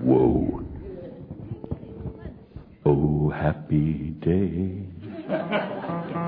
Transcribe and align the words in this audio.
Whoa. 0.00 0.64
Oh, 2.86 3.30
happy 3.30 4.14
day. 4.20 4.84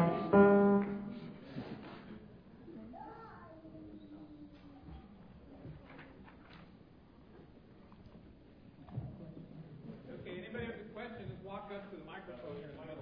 Okay, 10.21 10.37
anybody 10.45 10.67
have 10.67 10.75
a 10.75 10.93
question, 10.93 11.25
just 11.31 11.43
walk 11.45 11.71
up 11.75 11.91
to 11.91 11.97
the 11.97 12.05
microphone 12.05 12.57
here 12.57 12.69
in 12.69 12.77
the 12.77 12.87
middle. 12.87 13.01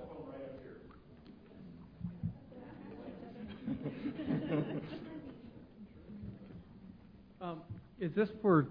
Um, 7.41 7.63
is 8.01 8.13
this 8.15 8.29
for 8.43 8.67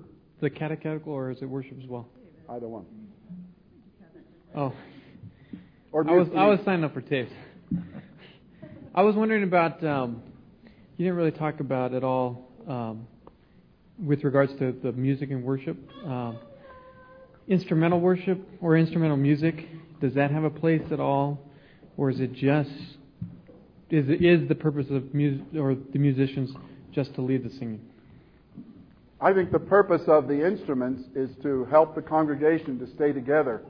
the 0.48 0.58
catechetical 0.58 1.12
or 1.12 1.30
is 1.30 1.42
it 1.42 1.46
worship 1.46 1.78
as 1.84 1.90
well? 1.90 2.08
Either 2.50 2.70
one. 2.70 2.86
Oh, 4.56 4.74
Or 5.92 6.10
I 6.10 6.14
was. 6.14 6.28
I 6.38 6.46
was 6.48 6.60
signed 6.64 6.86
up 6.86 6.94
for 6.94 7.02
tapes. 7.02 7.34
I 8.96 9.02
was 9.02 9.14
wondering 9.16 9.44
about. 9.44 9.84
Um, 9.84 10.22
you 10.96 11.06
didn't 11.06 11.18
really 11.18 11.32
talk 11.32 11.60
about 11.60 11.94
at 11.94 12.04
all 12.04 12.50
um, 12.68 13.08
with 14.02 14.24
regards 14.24 14.54
to 14.60 14.74
the 14.82 14.94
music 14.94 15.32
and 15.32 15.44
worship. 15.44 15.78
Um, 16.06 16.40
instrumental 17.50 18.00
worship 18.00 18.40
or 18.62 18.78
instrumental 18.78 19.18
music 19.18 19.68
does 20.00 20.14
that 20.14 20.32
have 20.32 20.46
a 20.46 20.50
place 20.50 20.82
at 20.92 21.02
all, 21.02 21.40
or 21.98 22.10
is 22.10 22.22
it 22.22 22.32
just 22.32 22.70
is 23.90 24.08
it, 24.08 24.24
is 24.24 24.48
the 24.48 24.56
purpose 24.56 24.88
of 24.92 25.14
music 25.14 25.46
or 25.60 25.76
the 25.76 26.00
musicians 26.00 26.52
just 26.94 27.14
to 27.16 27.22
lead 27.22 27.44
the 27.44 27.50
singing? 27.58 27.82
I 29.20 29.34
think 29.34 29.52
the 29.52 29.60
purpose 29.60 30.04
of 30.08 30.28
the 30.28 30.46
instruments 30.46 31.10
is 31.16 31.32
to 31.42 31.66
help 31.66 31.96
the 31.96 32.02
congregation 32.04 32.78
to 32.80 32.88
stay 32.88 33.12
together 33.12 33.64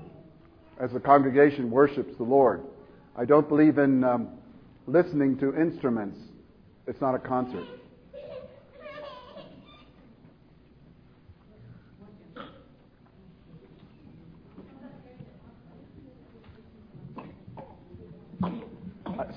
as 0.80 0.92
the 0.92 1.00
congregation 1.00 1.72
worships 1.72 2.14
the 2.18 2.24
Lord. 2.24 2.64
I 3.16 3.24
don't 3.24 3.48
believe 3.48 3.78
in 3.78 4.04
um, 4.04 4.28
listening 4.88 5.38
to 5.40 5.56
instruments. 5.56 6.20
It's 6.86 7.00
not 7.00 7.16
a 7.16 7.20
concert. 7.20 7.66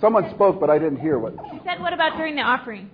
Someone 0.00 0.30
spoke, 0.30 0.58
but 0.58 0.70
I 0.70 0.78
didn't 0.78 1.00
hear 1.00 1.19
what. 1.19 1.34
She 1.52 1.61
said, 1.64 1.80
what 1.80 1.92
about 1.92 2.17
during 2.17 2.34
the 2.34 2.42
offering? 2.42 2.91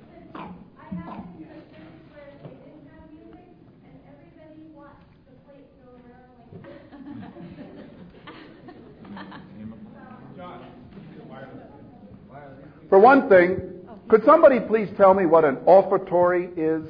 For 12.89 12.98
one 12.98 13.29
thing, 13.29 13.61
could 14.09 14.25
somebody 14.25 14.61
please 14.61 14.89
tell 14.97 15.15
me 15.15 15.27
what 15.27 15.45
an 15.45 15.56
offertory 15.67 16.51
is? 16.56 16.87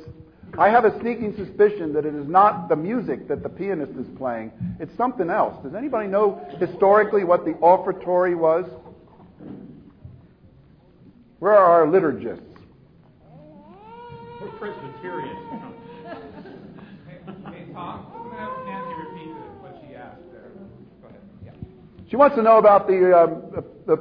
I 0.58 0.68
have 0.68 0.84
a 0.84 0.98
sneaking 1.00 1.34
suspicion 1.36 1.92
that 1.94 2.06
it 2.06 2.14
is 2.14 2.26
not 2.28 2.68
the 2.68 2.76
music 2.76 3.28
that 3.28 3.42
the 3.42 3.48
pianist 3.48 3.92
is 3.92 4.06
playing, 4.16 4.52
it's 4.80 4.94
something 4.96 5.28
else. 5.30 5.62
Does 5.62 5.74
anybody 5.74 6.08
know 6.08 6.40
historically 6.58 7.24
what 7.24 7.44
the 7.44 7.52
offertory 7.54 8.34
was? 8.34 8.64
Where 11.38 11.52
are 11.54 11.82
our 11.82 11.86
liturgists? 11.86 12.40
We're 14.40 14.48
Presbyterians. 14.58 15.38
hey, 16.04 17.18
hey, 17.52 17.72
Tom, 17.74 18.06
I'm 18.14 18.22
going 18.22 18.30
to 18.30 18.36
have 18.36 18.66
Nancy 18.66 18.94
repeat 19.02 19.28
the- 19.34 19.62
what 19.62 19.76
she 19.86 19.94
asked 19.94 20.20
there. 20.32 20.50
Go 21.02 21.08
ahead. 21.08 21.20
Yeah. 21.44 21.52
She 22.16 22.18
wants 22.18 22.36
to 22.36 22.42
know 22.42 22.56
about 22.56 22.86
the, 22.86 23.14
um, 23.14 23.42
the, 23.86 23.98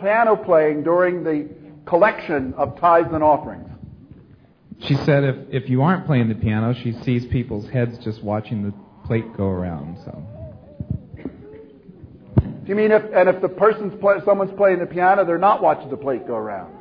piano 0.00 0.34
playing 0.34 0.82
during 0.82 1.22
the 1.22 1.48
collection 1.86 2.52
of 2.54 2.80
tithes 2.80 3.10
and 3.12 3.22
offerings. 3.22 3.68
She 4.80 4.96
said 4.96 5.22
if, 5.22 5.36
if 5.62 5.70
you 5.70 5.80
aren't 5.80 6.04
playing 6.04 6.30
the 6.30 6.34
piano, 6.34 6.74
she 6.74 6.94
sees 7.04 7.24
people's 7.26 7.70
heads 7.70 7.96
just 8.02 8.24
watching 8.24 8.64
the 8.64 8.74
plate 9.06 9.36
go 9.36 9.46
around. 9.46 9.98
So 10.04 10.20
Do 11.14 12.66
you 12.66 12.74
mean 12.74 12.90
if, 12.90 13.04
and 13.14 13.28
if 13.28 13.40
the 13.40 13.48
person's 13.48 13.94
play, 14.00 14.16
someone's 14.24 14.56
playing 14.56 14.80
the 14.80 14.86
piano, 14.86 15.24
they're 15.24 15.38
not 15.38 15.62
watching 15.62 15.90
the 15.90 15.96
plate 15.96 16.26
go 16.26 16.34
around? 16.34 16.73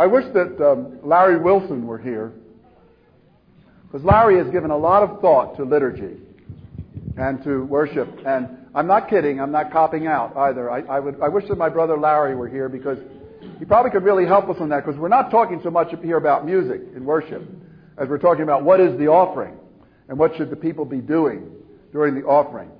I 0.00 0.06
wish 0.06 0.24
that 0.32 0.58
um, 0.66 0.98
Larry 1.04 1.38
Wilson 1.38 1.86
were 1.86 1.98
here, 1.98 2.32
because 3.84 4.02
Larry 4.02 4.38
has 4.38 4.50
given 4.50 4.70
a 4.70 4.76
lot 4.76 5.02
of 5.02 5.20
thought 5.20 5.58
to 5.58 5.64
liturgy 5.64 6.16
and 7.18 7.44
to 7.44 7.66
worship. 7.66 8.08
And 8.24 8.48
I'm 8.74 8.86
not 8.86 9.10
kidding; 9.10 9.42
I'm 9.42 9.52
not 9.52 9.70
copping 9.70 10.06
out 10.06 10.34
either. 10.34 10.70
I, 10.70 10.80
I 10.80 11.00
would, 11.00 11.20
I 11.20 11.28
wish 11.28 11.46
that 11.48 11.58
my 11.58 11.68
brother 11.68 11.98
Larry 11.98 12.34
were 12.34 12.48
here 12.48 12.70
because 12.70 12.96
he 13.58 13.66
probably 13.66 13.90
could 13.90 14.02
really 14.02 14.24
help 14.24 14.48
us 14.48 14.56
on 14.58 14.70
that. 14.70 14.86
Because 14.86 14.98
we're 14.98 15.08
not 15.08 15.30
talking 15.30 15.60
so 15.62 15.70
much 15.70 15.88
here 16.02 16.16
about 16.16 16.46
music 16.46 16.80
and 16.96 17.04
worship, 17.04 17.46
as 17.98 18.08
we're 18.08 18.16
talking 18.16 18.42
about 18.42 18.64
what 18.64 18.80
is 18.80 18.98
the 18.98 19.08
offering 19.08 19.58
and 20.08 20.18
what 20.18 20.34
should 20.34 20.48
the 20.48 20.56
people 20.56 20.86
be 20.86 21.02
doing 21.02 21.52
during 21.92 22.14
the 22.14 22.22
offering. 22.22 22.70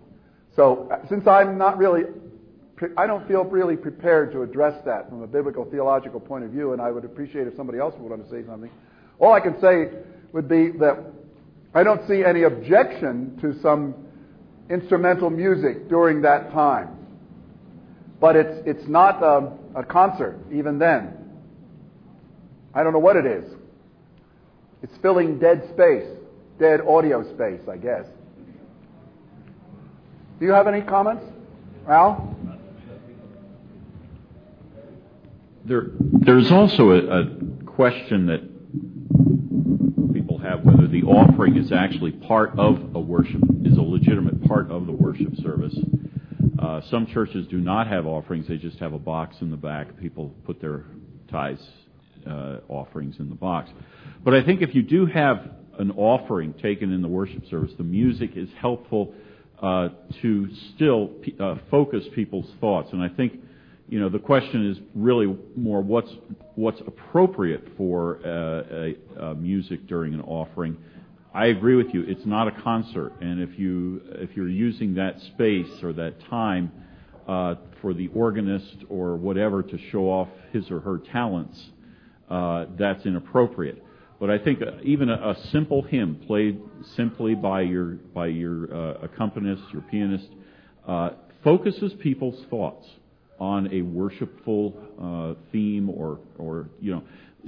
So, 0.57 0.89
uh, 0.91 1.07
since 1.11 1.27
I'm 1.27 1.59
not 1.59 1.77
really 1.77 2.05
I 2.97 3.07
don't 3.07 3.27
feel 3.29 3.45
really 3.45 3.77
prepared 3.77 4.33
to 4.33 4.43
address 4.43 4.81
that 4.87 5.09
from 5.09 5.23
a 5.23 5.27
biblical 5.27 5.65
theological 5.65 6.21
point 6.21 6.45
of 6.45 6.51
view, 6.51 6.73
and 6.73 6.81
I 6.81 6.91
would 6.91 7.05
appreciate 7.05 7.47
if 7.47 7.55
somebody 7.57 7.79
else 7.79 7.95
would 7.99 8.11
want 8.11 8.25
to 8.25 8.31
say 8.31 8.47
something. 8.47 8.71
All 9.19 9.33
I 9.33 9.41
can 9.41 9.61
say 9.61 9.91
would 10.33 10.49
be 10.49 10.71
that 10.79 10.99
I 11.75 11.83
don't 11.83 12.07
see 12.09 12.25
any 12.25 12.43
objection 12.45 13.39
to 13.43 13.61
some 13.61 13.95
instrumental 14.71 15.31
music 15.31 15.89
during 15.89 16.23
that 16.23 16.53
time, 16.53 16.97
but 18.21 18.37
it's 18.37 18.67
it's 18.67 18.89
not 18.89 19.23
a, 19.23 19.53
a 19.79 19.85
concert 19.85 20.39
even 20.53 20.79
then. 20.79 21.17
I 22.73 22.83
don't 22.83 22.93
know 22.93 22.99
what 22.99 23.17
it 23.17 23.27
is. 23.27 23.45
It's 24.83 24.97
filling 25.03 25.39
dead 25.39 25.69
space, 25.75 26.09
dead 26.59 26.81
audio 26.81 27.23
space, 27.35 27.61
I 27.71 27.77
guess. 27.77 28.07
Do 30.39 30.47
you 30.47 30.53
have 30.53 30.67
any 30.67 30.81
comments, 30.81 31.25
Al? 31.87 32.37
There, 35.60 35.60
there's 35.71 36.51
also 36.51 36.91
a, 36.91 37.25
question 37.67 38.27
that 38.27 38.43
people 40.13 40.37
have 40.39 40.63
whether 40.65 40.87
the 40.87 41.03
offering 41.05 41.57
is 41.57 41.73
actually 41.73 42.11
part 42.11 42.51
of 42.59 42.95
a 42.95 43.01
worship, 43.01 43.41
is 43.65 43.79
a 43.79 43.81
legitimate 43.81 44.45
part 44.47 44.71
of 44.71 44.85
the 44.87 44.93
worship 44.93 45.35
service. 45.37 45.75
Uh, 46.59 46.83
some 46.91 47.07
churches 47.07 47.47
do 47.47 47.59
not 47.59 47.87
have 47.87 48.07
offerings; 48.07 48.47
they 48.49 48.57
just 48.57 48.79
have 48.81 48.93
a 48.93 48.99
box 48.99 49.37
in 49.41 49.51
the 49.51 49.57
back. 49.57 49.99
People 49.99 50.35
put 50.45 50.61
their 50.61 50.85
tithes 51.31 51.67
uh, 52.27 52.57
offerings 52.69 53.15
in 53.19 53.31
the 53.31 53.35
box. 53.35 53.71
But 54.23 54.35
I 54.35 54.43
think 54.43 54.61
if 54.61 54.75
you 54.75 54.83
do 54.83 55.07
have 55.07 55.53
an 55.79 55.93
offering 55.93 56.53
taken 56.55 56.93
in 56.93 57.01
the 57.01 57.09
worship 57.09 57.49
service, 57.49 57.71
the 57.79 57.85
music 57.85 58.33
is 58.35 58.49
helpful 58.61 59.15
uh, 59.63 59.89
to 60.21 60.49
still 60.75 61.13
uh, 61.39 61.55
focus 61.71 62.05
people's 62.15 62.51
thoughts. 62.61 62.93
And 62.93 63.03
I 63.03 63.09
think 63.09 63.41
you 63.91 63.99
know, 63.99 64.09
the 64.09 64.21
question 64.21 64.71
is 64.71 64.79
really 64.95 65.37
more 65.57 65.83
what's 65.83 66.13
what's 66.55 66.81
appropriate 66.81 67.67
for 67.77 68.21
uh, 68.25 68.93
a, 69.19 69.25
a 69.31 69.35
music 69.35 69.89
during 69.89 70.15
an 70.15 70.21
offering. 70.21 70.77
I 71.35 71.47
agree 71.47 71.75
with 71.75 71.93
you; 71.93 72.05
it's 72.07 72.25
not 72.25 72.47
a 72.47 72.53
concert, 72.63 73.13
and 73.21 73.43
if 73.43 73.59
you 73.59 74.01
if 74.11 74.37
you're 74.37 74.49
using 74.49 74.95
that 74.95 75.21
space 75.33 75.83
or 75.83 75.93
that 75.95 76.21
time 76.31 76.71
uh, 77.27 77.57
for 77.83 77.93
the 77.93 78.07
organist 78.15 78.77
or 78.89 79.17
whatever 79.17 79.61
to 79.61 79.79
show 79.91 80.05
off 80.09 80.29
his 80.53 80.71
or 80.71 80.79
her 80.79 80.99
talents, 81.13 81.61
uh, 82.31 82.67
that's 82.79 83.05
inappropriate. 83.05 83.85
But 84.21 84.31
I 84.31 84.39
think 84.39 84.63
uh, 84.63 84.83
even 84.85 85.11
a, 85.11 85.31
a 85.31 85.37
simple 85.51 85.83
hymn 85.83 86.23
played 86.29 86.61
simply 86.95 87.35
by 87.35 87.63
your 87.63 87.95
by 88.15 88.29
your 88.29 88.73
uh, 88.73 88.95
accompanist, 89.03 89.65
your 89.73 89.83
pianist, 89.83 90.29
uh, 90.87 91.11
focuses 91.43 91.93
people's 91.95 92.41
thoughts 92.49 92.87
on 93.41 93.73
a 93.73 93.83
worshipful 93.83 94.75
uh, 95.01 95.41
theme 95.51 95.89
or, 95.89 96.21
or, 96.39 96.69
you 96.81 96.93
know, 96.93 97.03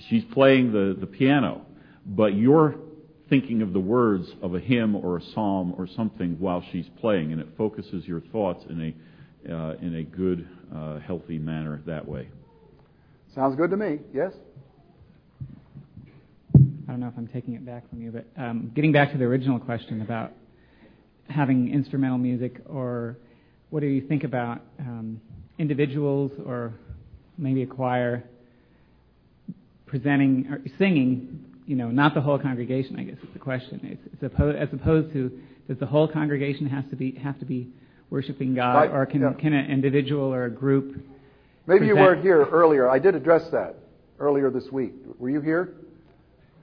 she's 0.09 0.25
playing 0.33 0.73
the, 0.73 0.97
the 0.99 1.07
piano, 1.07 1.61
but 2.07 2.35
you're 2.35 2.77
thinking 3.29 3.63
of 3.63 3.73
the 3.73 3.81
words 3.81 4.27
of 4.43 4.55
a 4.55 4.61
hymn 4.61 4.97
or 4.97 5.19
a 5.19 5.23
psalm 5.35 5.75
or 5.77 5.87
something 5.87 6.37
while 6.39 6.65
she's 6.73 6.87
playing, 7.01 7.33
and 7.33 7.41
it 7.41 7.49
focuses 7.57 8.07
your 8.07 8.21
thoughts 8.33 8.65
in 8.69 8.95
a, 9.47 9.55
uh, 9.55 9.75
in 9.83 9.97
a 9.97 10.03
good, 10.03 10.49
uh, 10.75 10.99
healthy 11.01 11.39
manner 11.39 11.83
that 11.87 12.07
way. 12.07 12.29
Sounds 13.35 13.57
good 13.57 13.71
to 13.71 13.77
me. 13.77 13.99
Yes? 14.15 14.33
I 16.55 16.91
don't 16.91 17.01
know 17.01 17.09
if 17.09 17.15
I'm 17.17 17.29
taking 17.29 17.55
it 17.55 17.65
back 17.65 17.89
from 17.89 18.03
you, 18.03 18.11
but 18.11 18.27
um, 18.37 18.71
getting 18.75 18.93
back 18.93 19.13
to 19.13 19.19
the 19.19 19.25
original 19.25 19.59
question 19.59 20.03
about 20.03 20.33
having 21.29 21.73
instrumental 21.73 22.19
music, 22.19 22.61
or 22.67 23.17
what 23.71 23.81
do 23.81 23.87
you 23.87 24.07
think 24.07 24.25
about 24.25 24.61
um, 24.79 25.21
individuals 25.59 26.33
or 26.45 26.73
maybe 27.39 27.63
a 27.63 27.67
choir 27.67 28.25
presenting 29.87 30.47
or 30.51 30.61
singing? 30.79 31.45
You 31.67 31.77
know, 31.77 31.91
not 31.91 32.15
the 32.15 32.21
whole 32.21 32.39
congregation. 32.39 32.99
I 32.99 33.05
guess 33.05 33.19
is 33.23 33.33
the 33.33 33.39
question. 33.39 33.81
It's, 33.85 34.15
it's 34.15 34.23
opposed, 34.23 34.59
as 34.59 34.69
opposed 34.73 35.13
to 35.13 35.31
does 35.69 35.79
the 35.79 35.87
whole 35.87 36.09
congregation 36.09 36.67
has 36.67 36.85
to 36.91 36.97
be 36.97 37.13
have 37.23 37.39
to 37.39 37.45
be 37.45 37.69
worshiping 38.11 38.55
God, 38.55 38.75
Right, 38.75 38.91
or 38.91 39.07
can 39.07 39.23
yeah. 39.23 39.33
can 39.35 39.53
an 39.53 39.71
individual 39.71 40.25
or 40.25 40.45
a 40.45 40.51
group? 40.51 41.03
Maybe 41.67 41.87
you 41.87 41.95
weren't 41.95 42.23
here 42.23 42.45
earlier. 42.45 42.91
I 42.91 42.99
did 42.99 43.15
address 43.15 43.49
that 43.53 43.77
earlier 44.19 44.51
this 44.51 44.71
week. 44.73 44.93
Were 45.19 45.31
you 45.31 45.41
here? 45.41 45.75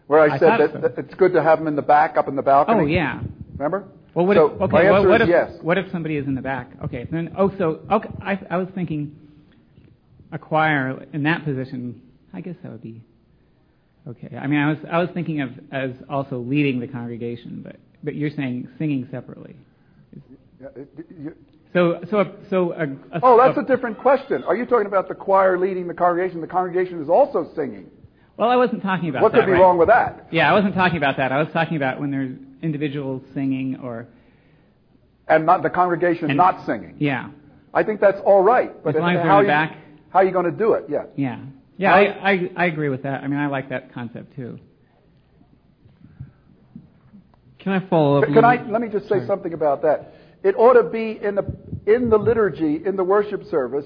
Where 0.07 0.19
I, 0.19 0.35
I 0.35 0.39
said 0.39 0.59
that, 0.59 0.71
so. 0.73 0.79
that 0.79 0.97
it's 0.97 1.13
good 1.13 1.33
to 1.33 1.43
have 1.43 1.59
them 1.59 1.67
in 1.67 1.75
the 1.75 1.81
back, 1.81 2.17
up 2.17 2.27
in 2.27 2.35
the 2.35 2.41
balcony. 2.41 2.79
Oh 2.79 2.85
yeah. 2.85 3.21
Remember? 3.53 3.87
Well, 4.15 4.25
what 4.25 4.37
so 4.37 4.47
if, 4.55 4.61
okay, 4.61 4.71
my 4.73 4.91
well, 4.91 5.07
what 5.07 5.21
is 5.21 5.27
if 5.27 5.29
yes. 5.31 5.51
what 5.61 5.77
if 5.77 5.91
somebody 5.91 6.17
is 6.17 6.25
in 6.25 6.35
the 6.35 6.41
back? 6.41 6.71
Okay, 6.85 7.07
then 7.11 7.33
oh, 7.37 7.51
so 7.57 7.81
okay, 7.91 8.09
I, 8.21 8.39
I 8.49 8.57
was 8.57 8.67
thinking 8.73 9.15
a 10.31 10.39
choir 10.39 11.05
in 11.13 11.23
that 11.23 11.45
position. 11.45 12.01
I 12.33 12.41
guess 12.41 12.55
that 12.63 12.71
would 12.71 12.81
be 12.83 13.01
okay. 14.07 14.35
I 14.35 14.47
mean, 14.47 14.59
I 14.59 14.69
was 14.69 14.77
I 14.91 14.97
was 14.99 15.09
thinking 15.13 15.41
of 15.41 15.51
as 15.71 15.91
also 16.09 16.39
leading 16.39 16.79
the 16.79 16.87
congregation, 16.87 17.61
but 17.63 17.77
but 18.03 18.15
you're 18.15 18.29
saying 18.31 18.67
singing 18.77 19.07
separately. 19.11 19.55
Yeah, 20.61 20.67
it- 20.75 20.89
you- 21.23 21.35
So 21.73 22.01
so 22.09 22.35
so 22.49 22.71
a, 22.73 22.83
a, 23.15 23.19
oh, 23.21 23.37
that's 23.37 23.57
a, 23.57 23.61
a 23.61 23.65
different 23.65 23.99
question. 23.99 24.43
Are 24.43 24.55
you 24.55 24.65
talking 24.65 24.87
about 24.87 25.07
the 25.07 25.13
choir 25.15 25.57
leading 25.59 25.87
the 25.87 25.93
congregation? 25.93 26.41
The 26.41 26.47
congregation 26.47 26.99
is 27.01 27.09
also 27.09 27.47
singing. 27.55 27.85
well, 28.37 28.49
I 28.49 28.55
wasn't 28.55 28.81
talking 28.81 29.09
about 29.09 29.21
What 29.21 29.33
that. 29.33 29.39
What 29.39 29.45
could 29.45 29.51
be 29.51 29.53
right? 29.53 29.61
wrong 29.61 29.77
with 29.77 29.87
that? 29.89 30.27
Yeah, 30.31 30.49
I 30.49 30.53
wasn't 30.53 30.73
talking 30.73 30.97
about 30.97 31.17
that. 31.17 31.31
I 31.31 31.37
was 31.37 31.49
talking 31.53 31.77
about 31.77 31.99
when 31.99 32.09
there's 32.09 32.35
individuals 32.61 33.21
singing 33.33 33.77
or 33.81 34.07
And 35.27 35.45
not 35.45 35.63
the 35.63 35.69
congregation 35.69 36.25
And- 36.29 36.37
not 36.37 36.65
singing. 36.65 36.95
yeah 36.99 37.29
I 37.73 37.83
think 37.83 38.01
that's 38.01 38.19
all 38.25 38.41
right. 38.41 38.83
But 38.83 38.95
As 38.95 39.01
long 39.01 39.15
as 39.15 39.23
how 39.23 39.41
you, 39.41 39.47
back. 39.47 39.77
how 40.09 40.19
are 40.19 40.25
you 40.25 40.31
going 40.31 40.45
to 40.45 40.57
do 40.65 40.73
it? 40.73 40.85
Yeah. 40.89 41.03
yeah 41.15 41.39
yeah 41.77 41.93
I, 41.93 42.31
I 42.31 42.51
I 42.57 42.65
agree 42.65 42.89
with 42.89 43.03
that. 43.03 43.23
I 43.23 43.27
mean, 43.27 43.39
I 43.39 43.45
like 43.47 43.69
that 43.69 43.93
concept 43.93 44.35
too. 44.35 44.57
Can 47.59 47.73
I 47.73 47.87
follow 47.89 48.21
up? 48.23 48.25
Can 48.25 48.43
I 48.45 48.63
let 48.67 48.81
me 48.81 48.87
just 48.87 49.05
say 49.05 49.17
Sorry. 49.17 49.27
something 49.27 49.53
about 49.53 49.81
that? 49.83 50.13
It 50.43 50.55
ought 50.57 50.81
to 50.81 50.89
be 50.89 51.19
in 51.21 51.35
the 51.35 51.45
in 51.85 52.09
the 52.09 52.17
liturgy, 52.17 52.81
in 52.85 52.95
the 52.95 53.03
worship 53.03 53.43
service, 53.51 53.85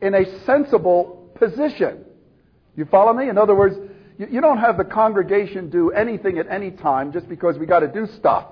in 0.00 0.14
a 0.14 0.24
sensible 0.46 1.30
position. 1.34 2.04
You 2.76 2.84
follow 2.86 3.12
me? 3.12 3.28
In 3.28 3.36
other 3.36 3.54
words, 3.54 3.76
you, 4.18 4.26
you 4.30 4.40
don't 4.40 4.58
have 4.58 4.76
the 4.76 4.84
congregation 4.84 5.70
do 5.70 5.90
anything 5.90 6.38
at 6.38 6.48
any 6.48 6.70
time 6.70 7.12
just 7.12 7.28
because 7.28 7.58
we 7.58 7.66
got 7.66 7.80
to 7.80 7.88
do 7.88 8.06
stuff, 8.18 8.46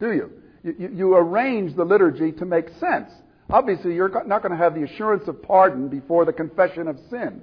do 0.00 0.12
you? 0.12 0.30
You, 0.62 0.74
you? 0.78 0.90
you 0.94 1.14
arrange 1.16 1.76
the 1.76 1.84
liturgy 1.84 2.32
to 2.32 2.44
make 2.44 2.68
sense. 2.80 3.10
Obviously, 3.50 3.94
you're 3.94 4.08
not 4.26 4.42
going 4.42 4.52
to 4.52 4.58
have 4.58 4.74
the 4.74 4.82
assurance 4.82 5.28
of 5.28 5.42
pardon 5.42 5.88
before 5.88 6.24
the 6.24 6.32
confession 6.32 6.88
of 6.88 6.98
sin. 7.10 7.42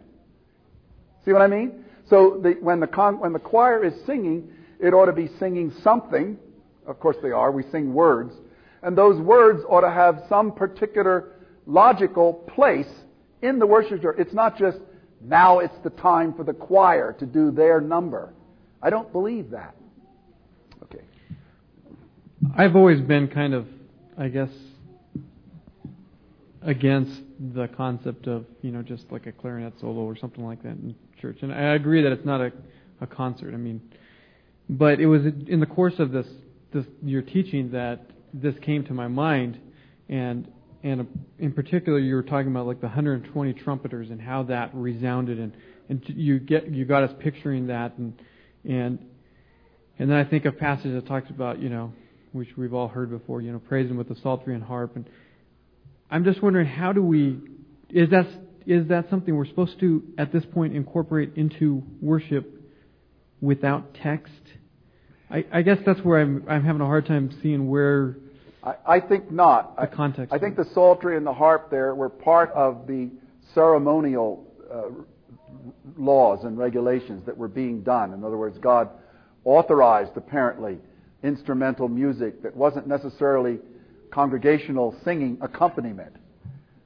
See 1.26 1.32
what 1.32 1.42
I 1.42 1.48
mean? 1.48 1.86
So 2.10 2.40
the, 2.42 2.58
when, 2.60 2.80
the 2.80 2.88
con, 2.88 3.20
when 3.20 3.34
the 3.34 3.40
choir 3.40 3.84
is 3.86 3.94
singing, 4.06 4.52
it 4.80 4.94
ought 4.94 5.06
to 5.06 5.14
be 5.14 5.30
singing 5.40 5.72
something. 5.84 6.38
Of 6.88 7.00
course 7.00 7.18
they 7.22 7.32
are. 7.32 7.52
We 7.52 7.64
sing 7.72 7.94
words. 7.94 8.34
And 8.82 8.98
those 8.98 9.22
words 9.22 9.64
ought 9.70 9.82
to 9.82 9.92
have 9.92 10.24
some 10.28 10.52
particular 10.52 11.34
logical 11.68 12.34
place 12.34 12.90
in 13.44 13.60
the 13.60 13.68
worship. 13.68 14.04
It's 14.18 14.34
not 14.34 14.58
just, 14.58 14.80
now 15.24 15.60
it's 15.60 15.78
the 15.84 15.90
time 15.92 16.34
for 16.34 16.44
the 16.44 16.54
choir 16.54 17.14
to 17.20 17.26
do 17.26 17.52
their 17.52 17.80
number. 17.80 18.34
I 18.82 18.90
don't 18.90 19.12
believe 19.12 19.52
that. 19.52 19.76
Okay. 20.84 21.04
I've 22.58 22.76
always 22.76 23.00
been 23.02 23.28
kind 23.28 23.54
of, 23.54 23.68
I 24.18 24.28
guess, 24.30 24.50
against 26.64 27.22
the 27.54 27.68
concept 27.70 28.28
of 28.28 28.46
you 28.62 28.72
know 28.72 28.82
just 28.82 29.12
like 29.12 29.26
a 29.26 29.32
clarinet 29.32 29.74
solo 29.80 30.02
or 30.02 30.16
something 30.16 30.46
like 30.46 30.62
that 30.64 30.74
in 30.74 30.96
church, 31.20 31.38
and 31.42 31.54
I 31.54 31.76
agree 31.76 32.02
that 32.04 32.12
it's 32.12 32.26
not 32.26 32.42
a, 32.42 32.52
a 33.02 33.08
concert. 33.08 33.54
I 33.54 33.58
mean, 33.58 33.82
but 34.70 35.00
it 35.00 35.08
was 35.08 35.26
in 35.26 35.60
the 35.60 35.66
course 35.66 35.96
of 36.00 36.12
this 36.12 36.28
this 36.74 36.86
your 37.04 37.22
teaching 37.22 37.72
that 37.72 38.06
this 38.34 38.56
came 38.62 38.84
to 38.86 38.94
my 38.94 39.08
mind, 39.08 39.60
and 40.10 40.52
and 40.84 41.02
uh, 41.02 41.04
in 41.40 41.54
particular 41.54 42.00
you 42.00 42.16
were 42.16 42.24
talking 42.24 42.52
about 42.52 42.68
like 42.68 42.80
the 42.80 42.88
120 42.88 43.54
trumpeters 43.54 44.10
and 44.10 44.22
how 44.22 44.44
that 44.44 44.74
resounded, 44.74 45.40
and 45.40 45.54
and 45.90 46.04
you 46.08 46.40
get 46.40 46.70
you 46.72 46.86
got 46.86 47.04
us 47.04 47.12
picturing 47.20 47.68
that, 47.68 47.98
and 47.98 48.22
and 48.64 49.00
and 50.00 50.10
then 50.10 50.18
I 50.18 50.24
think 50.24 50.46
of 50.46 50.58
passage 50.58 50.94
that 50.94 51.08
talks 51.08 51.30
about 51.30 51.60
you 51.60 51.70
know 51.70 51.94
which 52.32 52.50
we've 52.58 52.74
all 52.74 52.88
heard 52.88 53.10
before, 53.10 53.42
you 53.42 53.52
know, 53.52 53.60
praise 53.60 53.90
him 53.90 53.98
with 53.98 54.08
the 54.08 54.16
psaltery 54.22 54.56
and 54.56 54.64
harp. 54.64 54.96
And 54.96 55.10
I'm 56.10 56.24
just 56.24 56.42
wondering, 56.42 56.68
how 56.68 56.94
do 56.94 57.04
we, 57.04 57.40
is 57.90 58.10
that, 58.12 58.28
is 58.66 58.88
that 58.88 59.10
something 59.10 59.36
we're 59.36 59.46
supposed 59.46 59.80
to, 59.82 60.04
at 60.18 60.32
this 60.32 60.44
point, 60.46 60.76
incorporate 60.76 61.36
into 61.36 61.84
worship 62.02 62.50
without 63.42 63.94
text? 63.96 64.32
I, 65.30 65.46
I 65.52 65.62
guess 65.62 65.80
that's 65.86 66.00
where 66.02 66.22
I'm, 66.22 66.46
I'm 66.48 66.64
having 66.64 66.82
a 66.82 66.86
hard 66.86 67.06
time 67.06 67.38
seeing 67.42 67.70
where, 67.70 68.16
I, 68.64 68.76
I 68.86 69.00
think 69.00 69.32
not. 69.32 69.76
The 69.76 69.84
I- 69.84 69.86
context 69.88 70.34
I 70.34 70.40
think 70.40 70.56
the 70.56 70.66
psaltery 70.74 71.18
and 71.18 71.26
the 71.26 71.34
harp 71.34 71.70
there 71.70 71.96
were 71.96 72.10
part 72.10 72.52
of 72.52 72.88
the 72.88 73.10
ceremonial 73.54 74.46
uh, 74.72 74.90
laws 75.98 76.44
and 76.44 76.58
regulations 76.58 77.26
that 77.26 77.38
were 77.38 77.48
being 77.48 77.82
done. 77.82 78.14
In 78.14 78.24
other 78.24 78.38
words, 78.38 78.58
God 78.58 78.90
authorized 79.44 80.16
apparently 80.16 80.78
instrumental 81.24 81.88
music 81.88 82.42
that 82.44 82.56
wasn't 82.56 82.88
necessarily 82.88 83.60
congregational 84.12 84.96
singing 85.04 85.38
accompaniment 85.42 86.16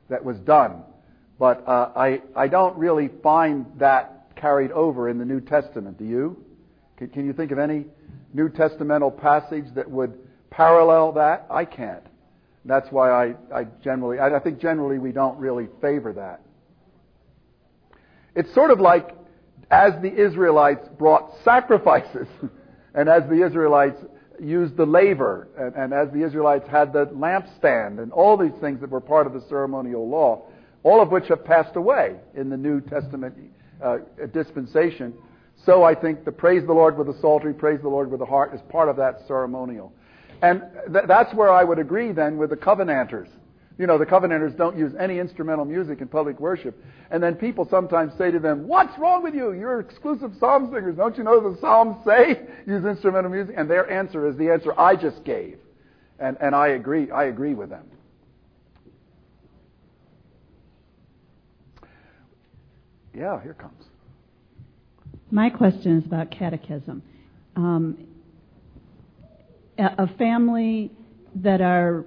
that 0.09 0.23
was 0.23 0.37
done. 0.39 0.83
But 1.39 1.67
uh, 1.67 1.91
I, 1.95 2.21
I 2.35 2.47
don't 2.47 2.77
really 2.77 3.09
find 3.21 3.65
that 3.77 4.27
carried 4.35 4.71
over 4.71 5.09
in 5.09 5.17
the 5.17 5.25
New 5.25 5.41
Testament. 5.41 5.97
Do 5.97 6.05
you? 6.05 6.43
Can, 6.97 7.09
can 7.09 7.25
you 7.25 7.33
think 7.33 7.51
of 7.51 7.59
any 7.59 7.85
New 8.33 8.49
Testamental 8.49 9.15
passage 9.15 9.65
that 9.75 9.89
would 9.89 10.17
parallel 10.55 11.13
that? 11.13 11.45
I 11.49 11.65
can't. 11.65 12.03
That's 12.63 12.87
why 12.91 13.11
I, 13.11 13.35
I 13.53 13.67
generally, 13.83 14.19
I, 14.19 14.37
I 14.37 14.39
think 14.39 14.59
generally 14.59 14.97
we 14.97 15.11
don't 15.11 15.37
really 15.37 15.67
favor 15.81 16.13
that. 16.13 16.41
It's 18.35 18.53
sort 18.53 18.71
of 18.71 18.79
like 18.79 19.15
as 19.69 19.93
the 20.01 20.13
Israelites 20.13 20.87
brought 20.97 21.31
sacrifices, 21.43 22.27
and 22.93 23.09
as 23.09 23.23
the 23.29 23.45
Israelites 23.45 23.97
used 24.39 24.77
the 24.77 24.85
laver, 24.85 25.47
and, 25.57 25.75
and 25.75 25.93
as 25.93 26.11
the 26.11 26.25
Israelites 26.25 26.67
had 26.69 26.93
the 26.93 27.05
lampstand, 27.07 28.01
and 28.01 28.11
all 28.11 28.37
these 28.37 28.59
things 28.61 28.81
that 28.81 28.89
were 28.89 29.01
part 29.01 29.27
of 29.27 29.33
the 29.33 29.41
ceremonial 29.47 30.07
law, 30.07 30.43
all 30.83 31.01
of 31.01 31.09
which 31.09 31.27
have 31.29 31.43
passed 31.43 31.75
away 31.75 32.15
in 32.35 32.49
the 32.49 32.57
New 32.57 32.81
Testament 32.81 33.35
uh, 33.81 33.97
dispensation. 34.33 35.13
So 35.65 35.83
I 35.83 35.95
think 35.95 36.25
the 36.25 36.31
praise 36.31 36.65
the 36.65 36.73
Lord 36.73 36.97
with 36.97 37.07
the 37.07 37.19
psaltery, 37.21 37.53
praise 37.53 37.81
the 37.81 37.89
Lord 37.89 38.11
with 38.11 38.19
the 38.19 38.25
heart 38.25 38.53
is 38.53 38.61
part 38.69 38.89
of 38.89 38.97
that 38.97 39.21
ceremonial. 39.27 39.93
And 40.45 40.61
th- 40.93 41.05
that's 41.07 41.33
where 41.33 41.51
I 41.51 41.63
would 41.63 41.79
agree 41.79 42.11
then 42.11 42.37
with 42.37 42.51
the 42.51 42.55
Covenanters. 42.55 43.29
You 43.79 43.87
know, 43.87 43.97
the 43.97 44.05
Covenanters 44.05 44.55
don't 44.55 44.77
use 44.77 44.93
any 44.99 45.17
instrumental 45.17 45.65
music 45.65 46.01
in 46.01 46.07
public 46.07 46.39
worship. 46.39 46.77
And 47.09 47.21
then 47.21 47.33
people 47.33 47.67
sometimes 47.67 48.13
say 48.15 48.29
to 48.29 48.37
them, 48.37 48.67
What's 48.67 48.95
wrong 48.99 49.23
with 49.23 49.33
you? 49.33 49.53
You're 49.53 49.79
exclusive 49.79 50.33
psalm 50.39 50.69
singers. 50.71 50.97
Don't 50.97 51.17
you 51.17 51.23
know 51.23 51.51
the 51.51 51.59
Psalms 51.59 51.97
say 52.05 52.41
use 52.67 52.85
instrumental 52.85 53.31
music? 53.31 53.55
And 53.57 53.67
their 53.67 53.89
answer 53.89 54.29
is 54.29 54.37
the 54.37 54.51
answer 54.51 54.79
I 54.79 54.95
just 54.95 55.23
gave. 55.23 55.57
And, 56.19 56.37
and 56.39 56.53
I 56.53 56.67
agree, 56.69 57.09
I 57.09 57.23
agree 57.23 57.55
with 57.55 57.71
them. 57.71 57.87
Yeah, 63.15 63.41
here 63.41 63.55
comes. 63.55 63.83
My 65.31 65.49
question 65.49 65.97
is 65.97 66.05
about 66.05 66.29
catechism. 66.29 67.01
Um, 67.55 68.14
a 69.77 70.07
family 70.17 70.91
that 71.35 71.61
are 71.61 72.05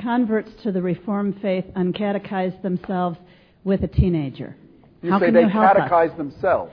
converts 0.00 0.50
to 0.62 0.72
the 0.72 0.80
Reformed 0.82 1.38
faith 1.40 1.64
uncatechized 1.74 2.62
themselves 2.62 3.18
with 3.64 3.82
a 3.82 3.88
teenager. 3.88 4.56
You 5.02 5.10
How 5.10 5.18
say 5.18 5.26
can 5.26 5.34
they 5.34 5.40
you 5.42 5.48
help 5.48 5.76
us? 5.76 5.90
catechize 5.90 6.16
themselves. 6.16 6.72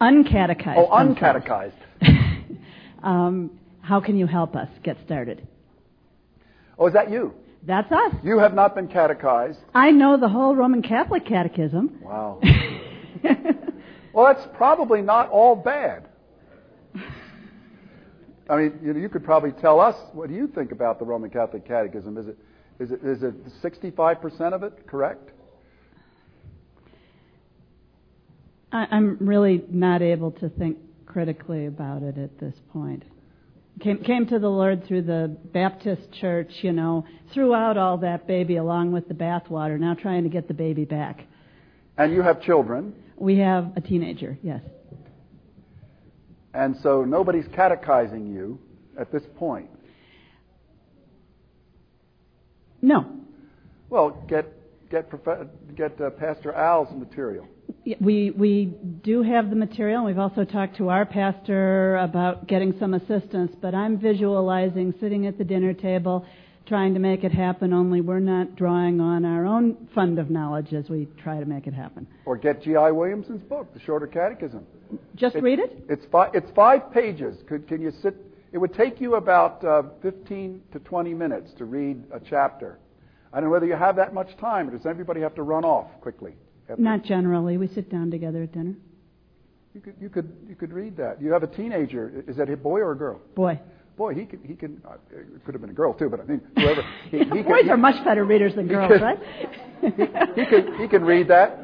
Uncatechized. 0.00 0.74
Oh, 0.76 1.04
themselves. 1.04 1.44
uncatechized. 1.46 2.58
um, 3.02 3.50
how 3.80 4.00
can 4.00 4.16
you 4.16 4.26
help 4.26 4.56
us 4.56 4.68
get 4.82 4.96
started? 5.04 5.46
Oh, 6.78 6.86
is 6.86 6.94
that 6.94 7.10
you? 7.10 7.34
That's 7.66 7.90
us. 7.90 8.14
You 8.22 8.38
have 8.38 8.54
not 8.54 8.74
been 8.74 8.88
catechized. 8.88 9.58
I 9.74 9.90
know 9.90 10.18
the 10.18 10.28
whole 10.28 10.54
Roman 10.54 10.82
Catholic 10.82 11.26
Catechism. 11.26 11.98
Wow. 12.02 12.40
Well, 14.14 14.32
that's 14.32 14.46
probably 14.56 15.02
not 15.02 15.28
all 15.30 15.56
bad. 15.56 16.04
I 18.48 18.56
mean, 18.56 18.78
you, 18.82 18.92
know, 18.92 19.00
you 19.00 19.08
could 19.08 19.24
probably 19.24 19.52
tell 19.52 19.80
us 19.80 19.96
what 20.12 20.28
do 20.28 20.34
you 20.34 20.46
think 20.48 20.72
about 20.72 20.98
the 20.98 21.04
Roman 21.04 21.30
Catholic 21.30 21.66
Catechism? 21.66 22.18
Is 22.18 22.28
it 22.28 22.38
Is 22.80 22.90
it, 22.90 23.04
is 23.04 23.22
it 23.22 23.34
65% 23.62 24.52
of 24.52 24.62
it 24.62 24.86
correct? 24.86 25.30
I, 28.72 28.86
I'm 28.90 29.16
really 29.20 29.64
not 29.70 30.02
able 30.02 30.32
to 30.32 30.48
think 30.50 30.78
critically 31.06 31.66
about 31.66 32.02
it 32.02 32.18
at 32.18 32.38
this 32.38 32.54
point. 32.72 33.04
Came, 33.80 33.98
came 34.04 34.26
to 34.26 34.38
the 34.38 34.48
Lord 34.48 34.86
through 34.86 35.02
the 35.02 35.36
Baptist 35.52 36.02
church, 36.20 36.50
you 36.62 36.72
know, 36.72 37.04
threw 37.32 37.54
out 37.54 37.76
all 37.76 37.98
that 37.98 38.26
baby 38.26 38.56
along 38.56 38.92
with 38.92 39.08
the 39.08 39.14
bathwater, 39.14 39.78
now 39.78 39.94
trying 39.94 40.22
to 40.24 40.28
get 40.28 40.48
the 40.48 40.54
baby 40.54 40.84
back. 40.84 41.24
And 41.96 42.12
you 42.12 42.22
have 42.22 42.42
children, 42.42 42.94
We 43.16 43.38
have 43.38 43.72
a 43.76 43.80
teenager, 43.80 44.36
yes. 44.42 44.60
And 46.54 46.76
so 46.82 47.04
nobody's 47.04 47.46
catechizing 47.54 48.26
you 48.26 48.58
at 48.98 49.10
this 49.12 49.22
point. 49.36 49.68
No. 52.80 53.10
Well, 53.90 54.22
get 54.28 54.46
get 54.90 55.08
prof- 55.08 55.48
get 55.74 56.00
uh, 56.00 56.10
Pastor 56.10 56.52
Al's 56.52 56.88
material. 56.94 57.48
We, 58.00 58.30
we 58.30 58.66
do 59.02 59.22
have 59.22 59.50
the 59.50 59.56
material, 59.56 59.98
and 59.98 60.06
we've 60.06 60.18
also 60.18 60.44
talked 60.44 60.76
to 60.76 60.90
our 60.90 61.06
pastor 61.06 61.96
about 61.96 62.46
getting 62.46 62.74
some 62.78 62.94
assistance, 62.94 63.52
but 63.60 63.74
I'm 63.74 63.98
visualizing 63.98 64.94
sitting 65.00 65.26
at 65.26 65.38
the 65.38 65.44
dinner 65.44 65.72
table 65.72 66.26
trying 66.66 66.94
to 66.94 67.00
make 67.00 67.24
it 67.24 67.32
happen, 67.32 67.72
only 67.72 68.00
we're 68.00 68.20
not 68.20 68.56
drawing 68.56 69.00
on 69.00 69.24
our 69.24 69.44
own 69.46 69.88
fund 69.94 70.18
of 70.18 70.30
knowledge 70.30 70.72
as 70.72 70.88
we 70.88 71.06
try 71.22 71.38
to 71.38 71.46
make 71.46 71.66
it 71.66 71.74
happen. 71.74 72.06
Or 72.24 72.36
get 72.36 72.62
G.I. 72.62 72.90
Williamson's 72.90 73.42
book, 73.42 73.72
The 73.74 73.80
Shorter 73.80 74.06
Catechism. 74.06 74.66
Just 75.14 75.36
It- 75.36 75.42
read 75.42 75.58
it? 75.58 75.84
It's 75.88 76.04
five, 76.06 76.30
it's 76.34 76.50
five 76.52 76.90
pages. 76.92 77.42
Could, 77.46 77.68
can 77.68 77.80
you 77.82 77.90
sit? 77.90 78.16
It 78.52 78.58
would 78.58 78.72
take 78.72 79.00
you 79.00 79.16
about 79.16 79.64
uh, 79.64 79.82
15 80.02 80.62
to 80.72 80.78
20 80.78 81.12
minutes 81.14 81.52
to 81.58 81.64
read 81.64 82.02
a 82.12 82.20
chapter. 82.20 82.78
I 83.32 83.38
don't 83.40 83.44
know 83.48 83.50
whether 83.50 83.66
you 83.66 83.74
have 83.74 83.96
that 83.96 84.14
much 84.14 84.36
time, 84.38 84.68
or 84.68 84.76
does 84.76 84.86
everybody 84.86 85.20
have 85.20 85.34
to 85.34 85.42
run 85.42 85.64
off 85.64 85.88
quickly? 86.00 86.34
Not 86.78 87.02
generally. 87.02 87.56
We 87.58 87.66
sit 87.66 87.90
down 87.90 88.10
together 88.10 88.44
at 88.44 88.52
dinner. 88.52 88.74
You 89.74 89.80
could, 89.80 89.94
you 90.00 90.08
could, 90.08 90.36
you 90.48 90.54
could 90.54 90.72
read 90.72 90.96
that. 90.98 91.20
You 91.20 91.32
have 91.32 91.42
a 91.42 91.48
teenager. 91.48 92.24
Is 92.28 92.36
that 92.36 92.48
a 92.48 92.56
boy 92.56 92.78
or 92.78 92.92
a 92.92 92.96
girl? 92.96 93.20
Boy. 93.34 93.60
Boy, 93.96 94.14
he 94.14 94.24
could, 94.24 94.40
he 94.44 94.54
could. 94.54 94.80
Uh, 94.84 94.94
it 95.12 95.44
could 95.44 95.54
have 95.54 95.60
been 95.60 95.70
a 95.70 95.74
girl 95.74 95.94
too, 95.94 96.08
but 96.08 96.20
I 96.20 96.24
mean, 96.24 96.40
whoever. 96.56 96.82
He, 97.10 97.18
he 97.18 97.24
could, 97.24 97.44
Boys 97.46 97.68
are 97.70 97.76
much 97.76 98.02
better 98.04 98.24
readers 98.24 98.54
than 98.56 98.66
girls, 98.66 98.90
could- 98.92 99.02
right? 99.02 99.18
he 99.80 100.44
can, 100.46 100.78
he 100.78 100.88
can 100.88 101.04
read 101.04 101.28
that. 101.28 101.58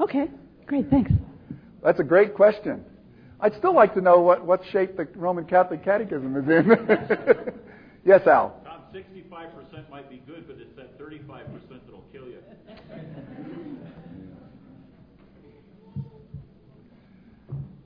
okay, 0.00 0.26
great, 0.66 0.88
thanks. 0.90 1.12
That's 1.84 2.00
a 2.00 2.04
great 2.04 2.34
question. 2.34 2.84
I'd 3.40 3.54
still 3.58 3.74
like 3.74 3.94
to 3.94 4.00
know 4.00 4.20
what, 4.20 4.44
what 4.46 4.62
shape 4.70 4.96
the 4.96 5.04
Roman 5.16 5.44
Catholic 5.44 5.84
Catechism 5.84 6.36
is 6.36 6.48
in. 6.48 6.70
yes, 8.04 8.26
Al. 8.26 8.60
Tom, 8.64 8.82
65% 8.94 9.90
might 9.90 10.08
be 10.08 10.22
good, 10.26 10.46
but 10.46 10.56
it's 10.58 10.74
that 10.76 10.98
35% 10.98 11.26
that'll 11.68 12.04
kill 12.12 12.26
you. 12.28 12.38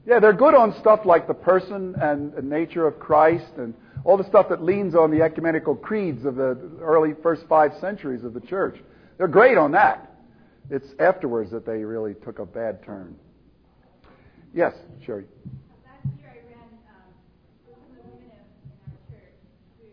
Yeah, 0.07 0.21
they're 0.21 0.33
good 0.33 0.55
on 0.55 0.73
stuff 0.81 1.01
like 1.05 1.27
the 1.27 1.35
person 1.35 1.95
and, 2.01 2.33
and 2.35 2.49
nature 2.49 2.87
of 2.87 2.99
Christ 3.01 3.51
and 3.59 3.75
all 4.05 4.17
the 4.17 4.25
stuff 4.25 4.49
that 4.51 4.63
leans 4.63 4.95
on 4.95 5.11
the 5.11 5.21
ecumenical 5.21 5.75
creeds 5.75 6.25
of 6.25 6.37
the 6.37 6.57
early 6.81 7.15
first 7.25 7.43
five 7.49 7.73
centuries 7.81 8.23
of 8.23 8.33
the 8.33 8.41
church. 8.41 8.77
They're 9.19 9.27
great 9.27 9.59
on 9.59 9.73
that. 9.73 10.13
It's 10.71 10.87
afterwards 11.01 11.51
that 11.51 11.67
they 11.67 11.83
really 11.85 12.15
took 12.25 12.39
a 12.39 12.47
bad 12.47 12.85
turn. 12.85 13.17
Yes, 14.55 14.75
Sherry. 15.05 15.25
Last 15.85 16.07
year 16.19 16.31
I 16.31 16.39
ran 16.49 16.71
um, 16.87 17.11
with 17.67 17.75
some 17.75 17.91
of 17.91 17.99
the 17.99 18.03
women 18.07 18.31
in 18.31 18.47
in 18.71 18.79
our 18.87 18.99
church 19.11 19.37
through 19.75 19.91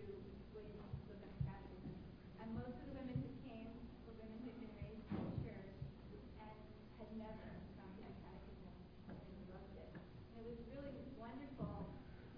William's 0.54 1.02
Book 1.10 1.20
of 1.26 1.34
Catechism. 1.42 1.94
And 2.42 2.48
most 2.54 2.74
of 2.80 2.86
the 2.90 2.96
women 3.02 3.18
who 3.18 3.32
came 3.50 3.70
were 4.08 4.14
women 4.22 4.38
who 4.46 4.50
had 4.54 4.62
been 4.62 4.74
raised 4.78 5.10
in 5.10 5.20
the 5.26 5.38
church 5.46 5.74
and 6.42 6.54
had 7.02 7.10
never 7.18 7.50
gone 7.76 7.92
through 7.98 8.08
the 8.08 8.18
catechism 8.24 8.74
and 9.12 9.42
loved 9.52 9.74
it. 9.78 9.90
And 9.94 10.42
it 10.42 10.46
was 10.48 10.62
really 10.74 10.96
wonderful, 11.20 11.74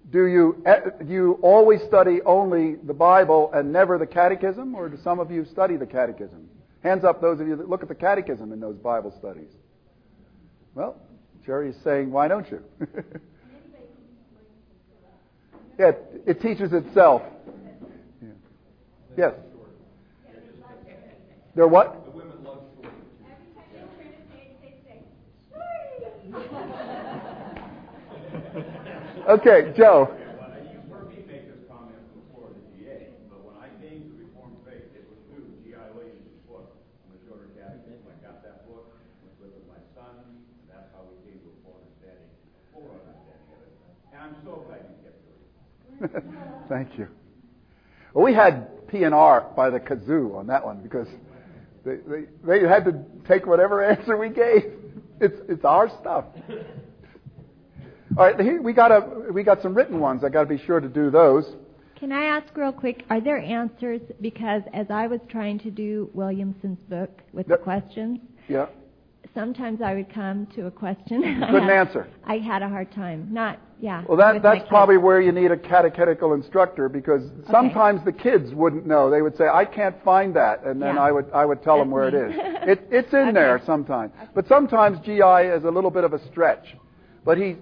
Do 0.09 0.25
you, 0.25 0.63
eh, 0.65 0.79
do 1.05 1.11
you 1.11 1.37
always 1.41 1.81
study 1.83 2.21
only 2.25 2.75
the 2.75 2.93
Bible 2.93 3.51
and 3.53 3.73
never 3.73 3.97
the 3.97 4.07
catechism, 4.07 4.73
or 4.73 4.87
do 4.87 4.97
some 5.03 5.19
of 5.19 5.31
you 5.31 5.43
study 5.43 5.75
the 5.75 5.85
catechism? 5.85 6.47
Hands 6.81 7.03
up 7.03 7.19
those 7.19 7.41
of 7.41 7.47
you 7.47 7.57
that 7.57 7.67
look 7.67 7.83
at 7.83 7.89
the 7.89 7.95
catechism 7.95 8.53
in 8.53 8.61
those 8.61 8.77
Bible 8.77 9.13
studies. 9.19 9.51
Well, 10.75 10.95
Jerry 11.47 11.69
is 11.69 11.75
saying, 11.81 12.11
why 12.11 12.27
don't 12.27 12.51
you? 12.51 12.61
yeah, 15.79 15.87
it, 15.87 16.23
it 16.27 16.41
teaches 16.41 16.73
itself. 16.73 17.21
Yeah. 18.21 18.27
Yes. 19.17 19.33
They're 21.55 21.69
what? 21.69 22.03
The 22.05 22.11
women 22.11 22.43
love 22.43 22.59
short. 22.75 22.93
okay, 29.39 29.73
Joe. 29.75 30.13
You've 30.69 30.85
heard 30.91 31.09
me 31.09 31.23
make 31.25 31.47
this 31.47 31.63
comment 31.71 31.97
before 32.13 32.51
the 32.53 32.61
GA, 32.75 33.07
but 33.31 33.41
when 33.47 33.55
I 33.55 33.71
came 33.81 34.05
to 34.05 34.13
Reformed 34.19 34.59
faith, 34.67 34.85
it 34.93 35.07
was 35.09 35.17
through 35.31 35.47
G.I. 35.63 35.95
Williams' 35.95 36.27
book 36.45 36.75
on 37.07 37.15
the 37.15 37.19
Shorter 37.25 37.47
Catechism. 37.55 38.03
I 38.05 38.19
got 38.19 38.43
that 38.43 38.67
book, 38.67 38.93
went 39.23 39.33
with 39.41 39.49
it 39.49 39.63
with 39.63 39.65
my 39.71 39.81
son, 39.97 40.13
and 40.21 40.37
that's 40.69 40.93
how 40.93 41.09
we 41.09 41.17
came 41.25 41.41
to 41.41 41.49
a 41.49 41.57
full 41.65 41.81
understanding, 41.81 42.29
full 42.69 42.85
understanding 42.93 43.49
of 43.49 43.65
it. 43.65 43.73
And 44.13 44.16
I'm 44.27 44.35
so 44.43 44.63
glad 44.67 44.79
you 44.89 46.09
kept 46.09 46.21
doing 46.23 46.23
it. 46.27 46.67
Thank 46.69 46.97
you. 46.97 47.07
Well, 48.13 48.25
we 48.25 48.33
had 48.33 48.87
P&R 48.87 49.51
by 49.55 49.69
the 49.69 49.79
kazoo 49.79 50.35
on 50.35 50.47
that 50.47 50.65
one 50.65 50.81
because 50.81 51.07
they, 51.85 51.95
they, 52.07 52.25
they 52.61 52.67
had 52.67 52.85
to 52.85 53.03
take 53.27 53.45
whatever 53.45 53.83
answer 53.83 54.17
we 54.17 54.29
gave. 54.29 54.63
It's, 55.19 55.39
it's 55.49 55.65
our 55.65 55.89
stuff. 56.01 56.25
All 58.17 58.25
right, 58.25 58.39
here 58.39 58.61
we 58.61 58.73
got 58.73 58.91
a, 58.91 59.31
we 59.31 59.43
got 59.43 59.61
some 59.61 59.73
written 59.75 59.99
ones. 59.99 60.23
I 60.23 60.29
got 60.29 60.41
to 60.41 60.47
be 60.57 60.63
sure 60.65 60.79
to 60.79 60.87
do 60.87 61.09
those. 61.11 61.45
Can 61.97 62.11
I 62.11 62.25
ask 62.25 62.55
real 62.55 62.71
quick, 62.71 63.03
are 63.09 63.19
there 63.19 63.39
answers? 63.39 64.01
Because 64.21 64.61
as 64.73 64.87
I 64.89 65.07
was 65.07 65.19
trying 65.29 65.59
to 65.59 65.71
do 65.71 66.09
Williamson's 66.13 66.79
book 66.89 67.09
with 67.33 67.47
the 67.47 67.57
questions, 67.57 68.19
Yeah. 68.47 68.67
sometimes 69.33 69.81
I 69.81 69.95
would 69.95 70.13
come 70.13 70.45
to 70.55 70.67
a 70.67 70.71
question. 70.71 71.23
I 71.43 71.47
Couldn't 71.51 71.67
had- 71.69 71.87
answer. 71.87 72.07
I 72.25 72.37
had 72.37 72.61
a 72.61 72.69
hard 72.69 72.91
time. 72.91 73.27
Not, 73.31 73.59
yeah. 73.79 74.03
Well, 74.07 74.17
that, 74.17 74.41
that's 74.41 74.67
probably 74.67 74.97
where 74.97 75.21
you 75.21 75.31
need 75.31 75.51
a 75.51 75.57
catechetical 75.57 76.33
instructor 76.33 76.89
because 76.89 77.21
sometimes 77.49 78.03
the 78.05 78.11
kids 78.11 78.53
wouldn't 78.53 78.85
know. 78.87 79.09
They 79.09 79.21
would 79.21 79.37
say, 79.37 79.47
"I 79.47 79.65
can't 79.65 79.95
find 80.03 80.35
that," 80.35 80.63
and 80.63 80.81
then 80.81 80.95
Yeah. 80.95 81.01
I 81.03 81.11
would 81.11 81.29
I 81.31 81.45
would 81.45 81.61
tell 81.61 81.77
them 81.77 81.91
where 81.91 82.07
it 82.07 82.13
me. 82.13 82.35
is. 82.35 82.53
It, 82.67 82.87
it's 82.91 83.13
in 83.13 83.19
Okay. 83.29 83.31
there 83.31 83.61
sometimes, 83.65 84.11
but 84.35 84.45
sometimes 84.47 84.99
GI 85.05 85.47
is 85.57 85.63
a 85.63 85.69
little 85.71 85.89
bit 85.91 86.03
of 86.03 86.11
a 86.13 86.19
stretch. 86.27 86.75
But 87.23 87.37
he 87.37 87.55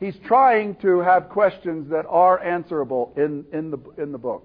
he's 0.00 0.16
trying 0.26 0.74
to 0.82 0.98
have 1.00 1.28
questions 1.30 1.88
that 1.90 2.04
are 2.08 2.38
answerable 2.42 3.12
in 3.16 3.44
in 3.52 3.70
the 3.70 3.78
in 3.96 4.12
the 4.12 4.18
book. 4.18 4.44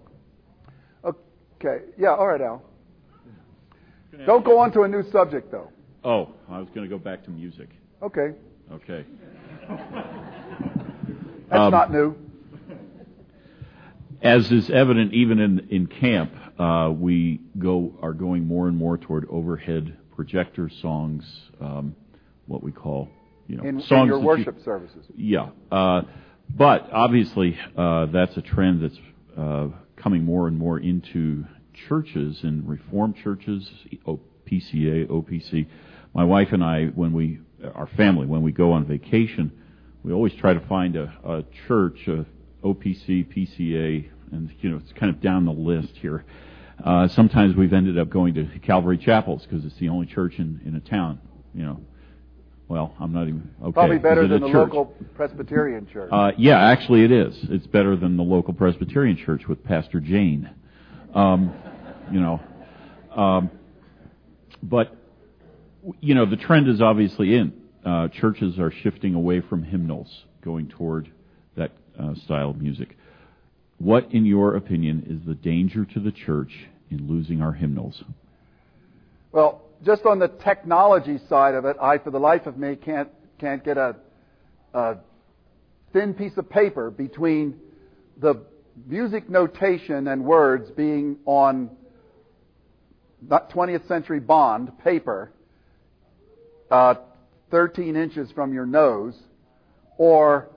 Okay, 1.04 1.86
yeah, 1.98 2.10
all 2.16 2.28
right, 2.28 2.42
Al. 2.42 2.62
Don't 4.26 4.46
go 4.46 4.60
on 4.60 4.72
to 4.74 4.82
a 4.84 4.88
new 4.88 5.04
subject 5.12 5.52
though. 5.52 5.70
Oh, 6.04 6.30
I 6.50 6.60
was 6.60 6.70
going 6.76 6.88
to 6.88 6.98
go 6.98 6.98
back 7.02 7.24
to 7.26 7.32
music. 7.32 7.70
Okay, 8.04 8.34
Okay. 8.72 9.04
that's 11.50 11.60
Um, 11.60 11.72
not 11.72 11.92
new. 11.92 12.16
As 14.22 14.52
is 14.52 14.70
evident 14.70 15.14
even 15.14 15.40
in, 15.40 15.68
in 15.70 15.88
camp, 15.88 16.32
uh, 16.58 16.92
we 16.98 17.42
go 17.60 17.94
are 18.02 18.14
going 18.14 18.48
more 18.48 18.68
and 18.68 18.76
more 18.78 18.98
toward 18.98 19.28
overhead 19.30 19.96
projector 20.16 20.70
songs, 20.70 21.24
um, 21.62 21.96
what 22.48 22.64
we 22.64 22.72
call, 22.72 23.10
you 23.48 23.58
know, 23.58 23.64
In, 23.64 23.82
songs 23.82 24.04
in 24.04 24.08
your 24.08 24.18
that 24.18 24.22
you- 24.22 24.28
worship 24.28 24.62
services. 24.64 25.06
Yeah, 25.16 25.50
uh, 25.72 26.04
but 26.50 26.90
obviously 26.92 27.58
uh, 27.78 28.06
that's 28.08 28.36
a 28.38 28.42
trend 28.42 28.82
that's 28.84 28.98
uh, 29.38 29.68
coming 29.98 30.24
more 30.24 30.48
and 30.48 30.58
more 30.58 30.80
into 30.80 31.46
churches 31.88 32.40
and 32.44 32.68
Reformed 32.68 33.18
churches, 33.18 33.70
PCA, 34.48 35.08
OPC. 35.08 35.68
My 36.14 36.24
wife 36.24 36.52
and 36.54 36.64
I, 36.64 36.86
when 36.86 37.12
we, 37.14 37.40
our 37.76 37.88
family, 37.88 38.26
when 38.26 38.42
we 38.42 38.54
go 38.54 38.72
on 38.72 38.86
vacation, 38.86 39.52
we 40.06 40.14
always 40.14 40.34
try 40.36 40.54
to 40.54 40.60
find 40.68 40.96
a, 40.96 41.12
a 41.26 41.44
church, 41.68 42.08
a 42.08 42.26
OPC, 42.64 43.26
PCA, 43.26 44.08
and 44.32 44.54
you 44.62 44.70
know 44.70 44.78
it's 44.78 44.94
kind 44.94 45.10
of 45.10 45.20
down 45.20 45.46
the 45.46 45.52
list 45.52 45.94
here. 45.96 46.24
Uh, 46.84 47.08
sometimes 47.08 47.56
we've 47.56 47.74
ended 47.74 47.98
up 47.98 48.10
going 48.10 48.36
to 48.36 48.46
Calvary 48.60 49.00
Chapels 49.00 49.44
because 49.44 49.66
it's 49.66 49.78
the 49.78 49.90
only 49.90 50.06
church 50.06 50.36
in, 50.38 50.62
in 50.66 50.76
a 50.76 50.80
town, 50.82 51.20
you 51.54 51.64
know, 51.64 51.80
Well, 52.68 52.94
I'm 53.00 53.14
not 53.14 53.24
even 53.24 53.50
okay. 53.64 53.72
Probably 53.72 53.98
better 53.98 54.28
than 54.28 54.42
the 54.42 54.48
church? 54.48 54.74
local 54.74 54.86
Presbyterian 55.16 55.88
church. 55.88 56.10
Uh, 56.12 56.34
yeah, 56.38 56.60
actually, 56.70 57.04
it 57.04 57.12
is. 57.12 57.36
It's 57.44 57.66
better 57.66 57.96
than 57.96 58.16
the 58.16 58.24
local 58.24 58.54
Presbyterian 58.54 59.18
church 59.18 59.48
with 59.48 59.64
Pastor 59.64 60.00
Jane. 60.00 60.50
Um, 61.16 61.52
you 62.12 62.20
know, 62.20 62.42
um, 63.16 63.50
but 64.62 64.96
you 66.00 66.14
know, 66.14 66.26
the 66.28 66.38
trend 66.38 66.68
is 66.68 66.80
obviously 66.80 67.34
in. 67.34 67.65
Uh, 67.86 68.08
churches 68.08 68.58
are 68.58 68.72
shifting 68.72 69.14
away 69.14 69.42
from 69.42 69.64
hymnals, 69.64 70.24
going 70.44 70.68
toward 70.68 71.12
that 71.56 71.72
uh, 72.00 72.16
style 72.26 72.50
of 72.50 72.60
music. 72.60 72.98
What, 73.78 74.12
in 74.12 74.26
your 74.26 74.56
opinion, 74.56 75.06
is 75.08 75.28
the 75.28 75.36
danger 75.36 75.86
to 75.86 76.00
the 76.00 76.12
church 76.12 76.52
in 76.90 77.08
losing 77.08 77.42
our 77.42 77.54
hymnals? 77.54 78.04
Well, 79.32 79.62
just 79.86 80.06
on 80.06 80.18
the 80.18 80.30
technology 80.30 81.20
side 81.30 81.54
of 81.54 81.66
it, 81.66 81.78
I, 81.80 82.00
for 82.00 82.10
the 82.10 82.20
life 82.20 82.48
of 82.48 82.58
me, 82.58 82.76
can't 82.76 83.10
can't 83.40 83.64
get 83.64 83.78
a, 83.78 83.96
a 84.74 84.96
thin 85.94 86.14
piece 86.14 86.38
of 86.38 86.50
paper 86.50 86.90
between 86.90 87.60
the 88.20 88.46
music 88.88 89.30
notation 89.30 90.08
and 90.08 90.24
words 90.24 90.72
being 90.72 91.18
on 91.26 91.70
not 93.28 93.52
20th 93.52 93.88
century 93.88 94.20
bond 94.20 94.72
paper, 94.80 95.32
uh, 96.72 96.96
13 97.56 97.96
inches 97.96 98.30
from 98.34 98.54
your 98.54 98.66
nose, 98.66 99.18
or 99.98 100.50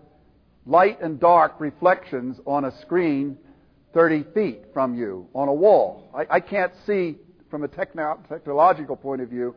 light 0.66 1.00
and 1.00 1.20
dark 1.20 1.54
reflections 1.60 2.40
on 2.44 2.64
a 2.64 2.80
screen 2.80 3.38
30 3.94 4.24
feet 4.34 4.62
from 4.74 4.96
you 4.98 5.28
on 5.32 5.46
a 5.46 5.54
wall. 5.54 6.10
I, 6.12 6.26
I 6.28 6.40
can't 6.40 6.72
see 6.88 7.18
from 7.52 7.62
a 7.62 7.68
techno- 7.68 8.18
technological 8.28 8.96
point 8.96 9.22
of 9.22 9.28
view, 9.28 9.54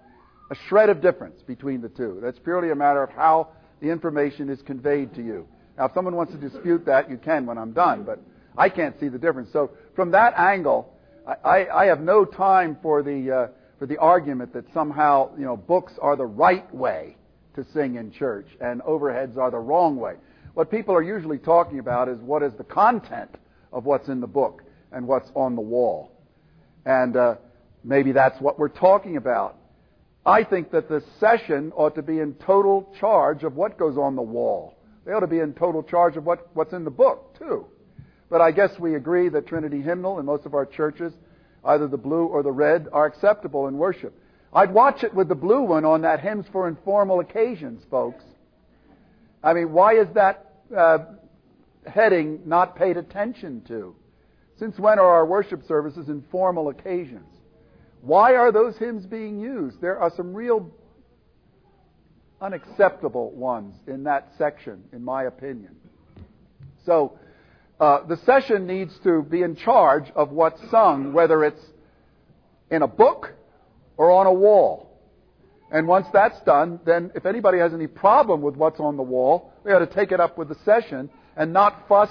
a 0.52 0.56
shred 0.70 0.90
of 0.90 1.02
difference 1.02 1.42
between 1.42 1.82
the 1.82 1.90
two. 1.90 2.20
That's 2.22 2.38
purely 2.38 2.70
a 2.70 2.76
matter 2.76 3.02
of 3.02 3.10
how 3.10 3.48
the 3.82 3.90
information 3.90 4.48
is 4.48 4.62
conveyed 4.62 5.16
to 5.16 5.24
you. 5.24 5.48
Now, 5.80 5.86
if 5.86 5.96
someone 5.96 6.16
wants 6.16 6.34
to 6.34 6.38
dispute 6.38 6.86
that, 6.86 7.10
you 7.10 7.18
can 7.18 7.48
when 7.48 7.58
I'm 7.58 7.72
done, 7.72 8.04
but 8.04 8.22
I 8.56 8.70
can't 8.70 9.00
see 9.00 9.08
the 9.08 9.18
difference. 9.18 9.52
So, 9.52 9.72
from 9.96 10.12
that 10.12 10.36
angle, 10.38 10.94
I, 11.44 11.66
I, 11.66 11.86
have 11.86 12.02
no 12.02 12.24
time 12.24 12.78
for 12.84 13.02
the 13.02 13.32
uh, 13.32 13.48
for 13.80 13.88
the 13.88 13.98
argument 13.98 14.54
that 14.54 14.66
somehow 14.76 15.32
you 15.40 15.46
know 15.46 15.58
books 15.58 15.94
are 16.00 16.16
the 16.16 16.28
right 16.28 16.72
way 16.72 17.16
to 17.56 17.66
sing 17.74 17.96
in 17.96 18.12
church 18.12 18.48
and 18.60 18.82
overheads 18.82 19.38
are 19.38 19.52
the 19.52 19.60
wrong 19.60 19.98
way. 19.98 20.16
What 20.54 20.70
people 20.70 20.96
are 20.96 21.04
usually 21.04 21.38
talking 21.38 21.80
about 21.80 22.10
is 22.10 22.20
what 22.20 22.44
is 22.44 22.54
the 22.58 22.64
content 22.64 23.36
of 23.72 23.86
what's 23.86 24.10
in 24.10 24.20
the 24.20 24.28
book 24.28 24.64
and 24.92 25.08
what's 25.08 25.30
on 25.36 25.56
the 25.56 25.62
wall, 25.62 26.12
and 26.86 27.16
uh, 27.16 27.36
Maybe 27.84 28.12
that's 28.12 28.40
what 28.40 28.60
we're 28.60 28.70
talking 28.70 29.18
about. 29.18 29.58
I 30.26 30.44
think 30.44 30.72
that 30.72 30.88
the 30.88 31.04
session 31.20 31.72
ought 31.76 31.96
to 31.96 32.04
be 32.04 32.20
in 32.20 32.36
total 32.36 32.94
charge 33.00 33.44
of 33.44 33.56
what 33.56 33.78
goes 33.78 33.98
on 33.98 34.16
the 34.16 34.22
wall. 34.22 34.76
They 35.06 35.14
ought 35.14 35.22
to 35.22 35.28
be 35.28 35.40
in 35.40 35.54
total 35.54 35.82
charge 35.82 36.16
of 36.16 36.26
what, 36.26 36.48
what's 36.54 36.74
in 36.74 36.84
the 36.84 36.92
book, 36.92 37.38
too. 37.40 37.66
But 38.30 38.40
I 38.40 38.52
guess 38.52 38.78
we 38.80 38.96
agree 38.96 39.30
that 39.30 39.48
Trinity 39.48 39.82
Hymnal 39.82 40.20
in 40.20 40.26
most 40.26 40.46
of 40.46 40.54
our 40.54 40.66
churches, 40.66 41.12
either 41.66 41.88
the 41.88 41.98
blue 41.98 42.28
or 42.28 42.44
the 42.44 42.52
red, 42.52 42.88
are 42.94 43.08
acceptable 43.08 43.68
in 43.68 43.78
worship. 43.78 44.14
I'd 44.54 44.74
watch 44.74 45.04
it 45.04 45.14
with 45.14 45.30
the 45.30 45.36
blue 45.36 45.62
one 45.62 45.86
on 45.86 46.02
that 46.02 46.20
hymns 46.20 46.46
for 46.52 46.68
informal 46.68 47.22
occasions, 47.22 47.84
folks. 47.90 48.24
I 49.44 49.54
mean, 49.54 49.72
why 49.72 49.96
is 49.96 50.08
that 50.14 50.54
uh, 50.76 51.00
heading 51.86 52.42
not 52.46 52.76
paid 52.76 52.98
attention 52.98 53.64
to? 53.70 53.96
Since 54.60 54.78
when 54.78 55.00
are 55.00 55.08
our 55.08 55.26
worship 55.26 55.64
services 55.68 56.10
informal 56.10 56.70
occasions? 56.70 57.26
Why 58.02 58.36
are 58.36 58.52
those 58.52 58.78
hymns 58.78 59.06
being 59.06 59.40
used? 59.40 59.80
There 59.80 59.98
are 60.00 60.12
some 60.16 60.34
real 60.34 60.70
unacceptable 62.42 63.32
ones 63.32 63.78
in 63.88 64.04
that 64.04 64.34
section, 64.38 64.84
in 64.92 65.04
my 65.04 65.24
opinion. 65.24 65.76
So, 66.86 67.18
uh, 67.80 68.06
the 68.06 68.18
session 68.18 68.68
needs 68.68 68.94
to 69.04 69.24
be 69.24 69.44
in 69.44 69.56
charge 69.56 70.12
of 70.16 70.32
what's 70.32 70.62
sung, 70.70 71.14
whether 71.14 71.44
it's 71.44 71.62
in 72.70 72.82
a 72.82 72.88
book 72.88 73.34
or 74.02 74.10
on 74.10 74.26
a 74.26 74.34
wall. 74.34 74.98
And 75.72 75.88
once 75.88 76.08
that's 76.12 76.42
done, 76.42 76.80
then 76.88 77.12
if 77.14 77.28
anybody 77.28 77.60
has 77.60 77.72
any 77.72 77.86
problem 77.86 78.42
with 78.42 78.56
what's 78.56 78.80
on 78.80 78.98
the 78.98 79.04
wall, 79.04 79.54
they 79.64 79.72
ought 79.74 79.86
to 79.86 79.86
take 79.86 80.12
it 80.12 80.20
up 80.20 80.40
with 80.40 80.50
the 80.50 80.58
session 80.66 81.08
and 81.38 81.54
not 81.54 81.88
fuss 81.88 82.10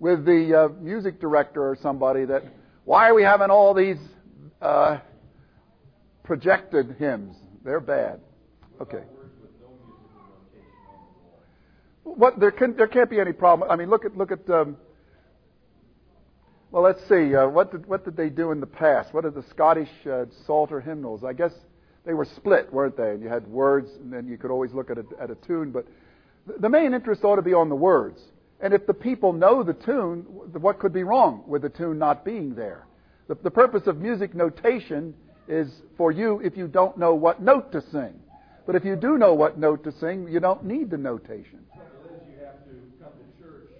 with 0.00 0.24
the 0.24 0.58
uh, 0.58 0.68
music 0.80 1.20
director 1.20 1.62
or 1.62 1.76
somebody 1.82 2.24
that, 2.24 2.44
why 2.86 3.10
are 3.10 3.14
we 3.14 3.22
having 3.22 3.50
all 3.50 3.74
these 3.74 3.98
uh, 4.62 5.00
projected 6.24 6.96
hymns? 6.98 7.36
They're 7.62 7.78
bad. 7.78 8.20
Okay. 8.80 9.02
What 12.04 12.40
there 12.40 12.52
can 12.52 12.74
there 12.74 12.86
can't 12.86 13.10
be 13.10 13.20
any 13.20 13.32
problem. 13.32 13.70
I 13.70 13.76
mean, 13.76 13.90
look 13.90 14.06
at 14.06 14.16
look 14.16 14.32
at. 14.32 14.48
Um, 14.48 14.78
well, 16.70 16.82
let's 16.82 17.00
see. 17.08 17.34
Uh, 17.34 17.48
what 17.48 17.72
did 17.72 17.86
what 17.86 18.04
did 18.04 18.16
they 18.16 18.28
do 18.28 18.52
in 18.52 18.60
the 18.60 18.66
past? 18.66 19.14
What 19.14 19.24
are 19.24 19.30
the 19.30 19.44
Scottish 19.50 19.88
uh, 20.10 20.26
Psalter 20.46 20.80
hymnals? 20.80 21.24
I 21.24 21.32
guess 21.32 21.52
they 22.04 22.14
were 22.14 22.24
split, 22.24 22.72
weren't 22.72 22.96
they? 22.96 23.10
And 23.10 23.22
you 23.22 23.28
had 23.28 23.46
words, 23.46 23.90
and 24.00 24.12
then 24.12 24.26
you 24.26 24.38
could 24.38 24.50
always 24.50 24.72
look 24.72 24.90
at 24.90 24.98
a, 24.98 25.04
at 25.20 25.30
a 25.30 25.34
tune. 25.34 25.70
But 25.70 25.86
the 26.60 26.68
main 26.68 26.94
interest 26.94 27.24
ought 27.24 27.36
to 27.36 27.42
be 27.42 27.54
on 27.54 27.68
the 27.68 27.76
words. 27.76 28.20
And 28.60 28.74
if 28.74 28.86
the 28.86 28.94
people 28.94 29.32
know 29.32 29.62
the 29.62 29.74
tune, 29.74 30.22
what 30.52 30.78
could 30.78 30.92
be 30.92 31.04
wrong 31.04 31.44
with 31.46 31.62
the 31.62 31.68
tune 31.68 31.98
not 31.98 32.24
being 32.24 32.54
there? 32.54 32.86
The, 33.28 33.36
the 33.36 33.50
purpose 33.50 33.86
of 33.86 33.98
music 33.98 34.34
notation 34.34 35.14
is 35.46 35.70
for 35.96 36.10
you 36.10 36.40
if 36.40 36.56
you 36.56 36.66
don't 36.66 36.98
know 36.98 37.14
what 37.14 37.40
note 37.40 37.70
to 37.72 37.80
sing. 37.92 38.18
But 38.66 38.74
if 38.74 38.84
you 38.84 38.96
do 38.96 39.16
know 39.16 39.32
what 39.32 39.58
note 39.58 39.84
to 39.84 39.92
sing, 39.92 40.28
you 40.28 40.40
don't 40.40 40.64
need 40.64 40.90
the 40.90 40.98
notation. 40.98 41.64
Trouble 41.72 42.18
is, 42.18 42.20
you 42.28 42.44
have 42.44 42.60
to 42.66 42.74
come 43.00 43.14
to 43.16 43.26
church 43.40 43.70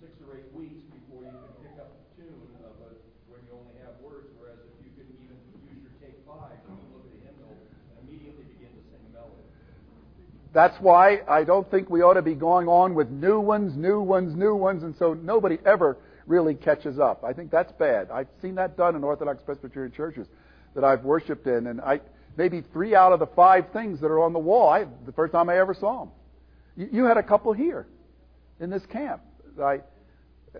six 0.00 0.12
or 0.24 0.38
eight 0.38 0.48
weeks 0.54 0.80
before 0.94 1.26
you 1.26 1.34
can 1.34 1.52
pick 1.60 1.76
up 1.76 1.90
the 1.92 2.22
tune 2.22 2.48
of 2.64 2.72
it 2.88 2.96
when 3.28 3.40
you 3.44 3.52
only 3.52 3.76
have 3.84 3.98
words. 4.00 4.30
Whereas 4.38 4.56
if 4.64 4.80
you 4.80 4.92
can 4.96 5.10
even 5.20 5.36
use 5.68 5.84
your 5.84 5.92
take 6.00 6.16
five, 6.24 6.56
you 6.56 6.72
can 6.72 6.88
look 6.94 7.04
at 7.04 7.12
the 7.18 7.22
hymnal 7.26 7.52
and 7.52 8.06
immediately 8.06 8.48
begin 8.56 8.72
to 8.72 8.82
sing 8.88 9.02
a 9.04 9.12
melody. 9.12 9.44
That's 10.52 10.76
why 10.80 11.20
I 11.28 11.44
don't 11.44 11.70
think 11.70 11.90
we 11.90 12.02
ought 12.02 12.14
to 12.14 12.22
be 12.22 12.34
going 12.34 12.66
on 12.66 12.94
with 12.94 13.08
new 13.10 13.38
ones, 13.38 13.76
new 13.76 14.00
ones, 14.00 14.34
new 14.34 14.54
ones, 14.54 14.82
and 14.82 14.96
so 14.96 15.14
nobody 15.14 15.58
ever 15.64 15.96
really 16.26 16.54
catches 16.54 16.98
up. 16.98 17.22
I 17.24 17.32
think 17.32 17.50
that's 17.50 17.72
bad. 17.72 18.10
I've 18.10 18.28
seen 18.42 18.56
that 18.56 18.76
done 18.76 18.96
in 18.96 19.04
Orthodox 19.04 19.42
Presbyterian 19.42 19.92
churches 19.92 20.26
that 20.74 20.84
I've 20.84 21.04
worshipped 21.04 21.46
in, 21.46 21.68
and 21.68 21.80
I 21.80 22.00
maybe 22.36 22.62
three 22.72 22.94
out 22.94 23.12
of 23.12 23.20
the 23.20 23.26
five 23.26 23.70
things 23.72 24.00
that 24.00 24.06
are 24.08 24.20
on 24.20 24.32
the 24.32 24.38
wall. 24.38 24.68
I 24.68 24.86
the 25.06 25.12
first 25.12 25.32
time 25.32 25.48
I 25.48 25.58
ever 25.58 25.74
saw 25.74 26.00
them. 26.00 26.10
You, 26.76 26.88
you 26.92 27.04
had 27.04 27.16
a 27.16 27.22
couple 27.22 27.52
here 27.52 27.86
in 28.60 28.70
this 28.70 28.84
camp. 28.86 29.22
I, 29.60 29.80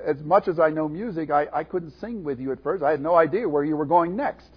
as 0.05 0.21
much 0.23 0.47
as 0.47 0.61
I 0.61 0.71
know 0.71 0.89
music, 0.89 1.31
I, 1.31 1.47
I 1.53 1.65
couldn't 1.65 1.95
sing 2.01 2.23
with 2.23 2.39
you 2.39 2.53
at 2.53 2.63
first. 2.63 2.83
I 2.83 2.91
had 2.91 3.01
no 3.01 3.15
idea 3.15 3.49
where 3.49 3.65
you 3.65 3.77
were 3.77 3.87
going 3.87 4.17
next. 4.17 4.49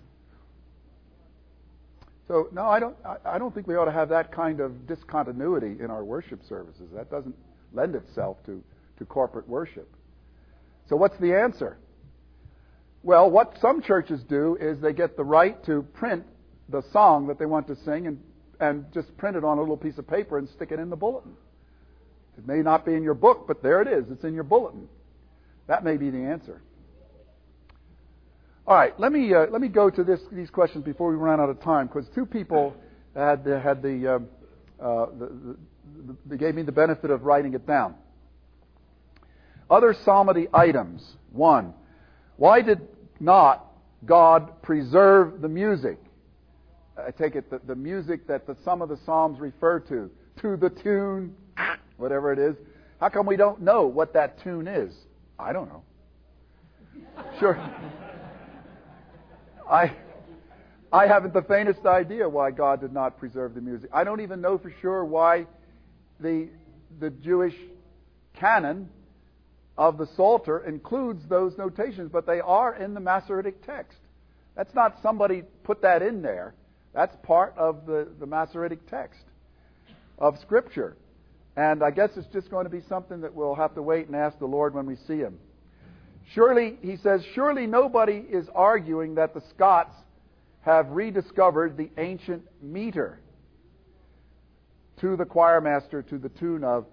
So 2.27 2.47
no, 2.53 2.63
I 2.63 2.79
don't. 2.79 2.95
I, 3.25 3.37
don't 3.37 3.53
think 3.53 3.67
we 3.67 3.75
ought 3.75 3.85
to 3.85 3.91
have 3.91 4.09
that 4.09 4.31
kind 4.31 4.61
of 4.61 4.87
discontinuity 4.87 5.75
in 5.83 5.91
our 5.91 6.05
worship 6.05 6.41
services. 6.47 6.89
That 6.93 7.11
doesn't 7.11 7.35
lend 7.73 7.95
itself 7.95 8.37
to 8.45 8.63
to 8.97 9.05
corporate 9.05 9.47
worship. 9.47 9.89
So 10.87 10.95
what's 10.95 11.17
the 11.19 11.33
answer? 11.35 11.77
Well, 13.03 13.29
what 13.29 13.57
some 13.61 13.81
churches 13.81 14.21
do 14.23 14.57
is 14.59 14.79
they 14.79 14.93
get 14.93 15.17
the 15.17 15.23
right 15.23 15.61
to 15.65 15.83
print 15.93 16.25
the 16.69 16.81
song 16.91 17.27
that 17.27 17.37
they 17.37 17.45
want 17.45 17.67
to 17.67 17.75
sing 17.83 18.07
and, 18.07 18.19
and 18.59 18.85
just 18.93 19.15
print 19.17 19.35
it 19.35 19.43
on 19.43 19.57
a 19.57 19.61
little 19.61 19.77
piece 19.77 19.97
of 19.97 20.07
paper 20.07 20.37
and 20.37 20.47
stick 20.49 20.71
it 20.71 20.79
in 20.79 20.89
the 20.89 20.95
bulletin. 20.95 21.33
It 22.37 22.47
may 22.47 22.61
not 22.61 22.85
be 22.85 22.93
in 22.93 23.03
your 23.03 23.13
book, 23.13 23.45
but 23.47 23.61
there 23.61 23.81
it 23.81 23.87
is. 23.87 24.05
It's 24.09 24.23
in 24.23 24.33
your 24.33 24.43
bulletin. 24.43 24.87
That 25.67 25.83
may 25.83 25.97
be 25.97 26.09
the 26.09 26.19
answer. 26.19 26.61
All 28.65 28.75
right, 28.75 28.97
let 28.97 29.11
me 29.11 29.33
uh, 29.33 29.47
let 29.51 29.59
me 29.59 29.67
go 29.67 29.89
to 29.89 30.03
this, 30.05 30.21
these 30.31 30.49
questions 30.49 30.85
before 30.85 31.09
we 31.09 31.15
run 31.15 31.41
out 31.41 31.49
of 31.49 31.61
time, 31.61 31.87
because 31.87 32.07
two 32.15 32.25
people 32.25 32.73
had 33.13 33.45
had 33.45 33.81
the, 33.81 34.15
um, 34.15 34.27
uh, 34.79 35.07
the, 35.19 35.57
the, 36.07 36.15
the, 36.27 36.37
gave 36.37 36.55
me 36.55 36.61
the 36.61 36.71
benefit 36.71 37.11
of 37.11 37.23
writing 37.23 37.53
it 37.55 37.67
down. 37.67 37.95
Other 39.69 39.93
psalmody 39.93 40.47
items. 40.53 41.17
One, 41.31 41.73
why 42.37 42.61
did 42.61 42.87
not 43.19 43.65
God 44.05 44.61
preserve 44.61 45.41
the 45.41 45.49
music? 45.49 45.97
I 46.97 47.11
take 47.11 47.35
it 47.35 47.49
that 47.51 47.67
the 47.67 47.75
music 47.75 48.27
that 48.27 48.47
the, 48.47 48.55
some 48.63 48.81
of 48.81 48.87
the 48.87 48.97
psalms 49.05 49.41
refer 49.41 49.79
to, 49.81 50.09
to 50.41 50.55
the 50.55 50.69
tune, 50.69 51.35
whatever 51.97 52.31
it 52.31 52.39
is. 52.39 52.55
How 53.01 53.09
come 53.09 53.25
we 53.25 53.35
don't 53.35 53.61
know 53.61 53.87
what 53.87 54.13
that 54.13 54.41
tune 54.41 54.67
is? 54.67 54.93
I 55.37 55.51
don't 55.51 55.67
know. 55.67 55.83
Sure. 57.39 57.59
I, 59.73 59.95
I 60.91 61.07
haven't 61.07 61.33
the 61.33 61.41
faintest 61.41 61.83
idea 61.87 62.29
why 62.29 62.51
God 62.51 62.79
did 62.79 62.93
not 62.93 63.17
preserve 63.17 63.55
the 63.55 63.61
music. 63.61 63.89
I 63.91 64.03
don't 64.03 64.21
even 64.21 64.39
know 64.39 64.59
for 64.59 64.71
sure 64.81 65.03
why 65.03 65.47
the, 66.19 66.49
the 66.99 67.09
Jewish 67.09 67.55
canon 68.35 68.89
of 69.75 69.97
the 69.97 70.05
Psalter 70.15 70.59
includes 70.59 71.27
those 71.27 71.57
notations, 71.57 72.11
but 72.13 72.27
they 72.27 72.39
are 72.39 72.75
in 72.75 72.93
the 72.93 72.99
Masoretic 72.99 73.65
text. 73.65 73.97
That's 74.55 74.75
not 74.75 74.97
somebody 75.01 75.41
put 75.63 75.81
that 75.81 76.03
in 76.03 76.21
there. 76.21 76.53
That's 76.93 77.15
part 77.23 77.55
of 77.57 77.87
the, 77.87 78.07
the 78.19 78.27
Masoretic 78.27 78.87
text. 78.87 79.23
of 80.19 80.37
Scripture. 80.41 80.95
And 81.55 81.83
I 81.83 81.89
guess 81.89 82.11
it's 82.15 82.27
just 82.27 82.51
going 82.51 82.65
to 82.65 82.69
be 82.69 82.81
something 82.87 83.21
that 83.21 83.33
we'll 83.33 83.55
have 83.55 83.73
to 83.73 83.81
wait 83.81 84.05
and 84.05 84.15
ask 84.15 84.37
the 84.37 84.45
Lord 84.45 84.75
when 84.75 84.85
we 84.85 84.97
see 85.07 85.17
Him. 85.17 85.39
Surely, 86.33 86.77
he 86.81 86.97
says, 86.97 87.21
surely 87.35 87.67
nobody 87.67 88.25
is 88.29 88.47
arguing 88.55 89.15
that 89.15 89.33
the 89.33 89.41
Scots 89.49 89.93
have 90.61 90.89
rediscovered 90.89 91.77
the 91.77 91.89
ancient 91.97 92.43
meter 92.61 93.19
to 95.01 95.15
the 95.17 95.25
choir 95.25 95.59
master 95.59 96.01
to 96.01 96.17
the 96.17 96.29
tune 96.29 96.63
of. 96.63 96.85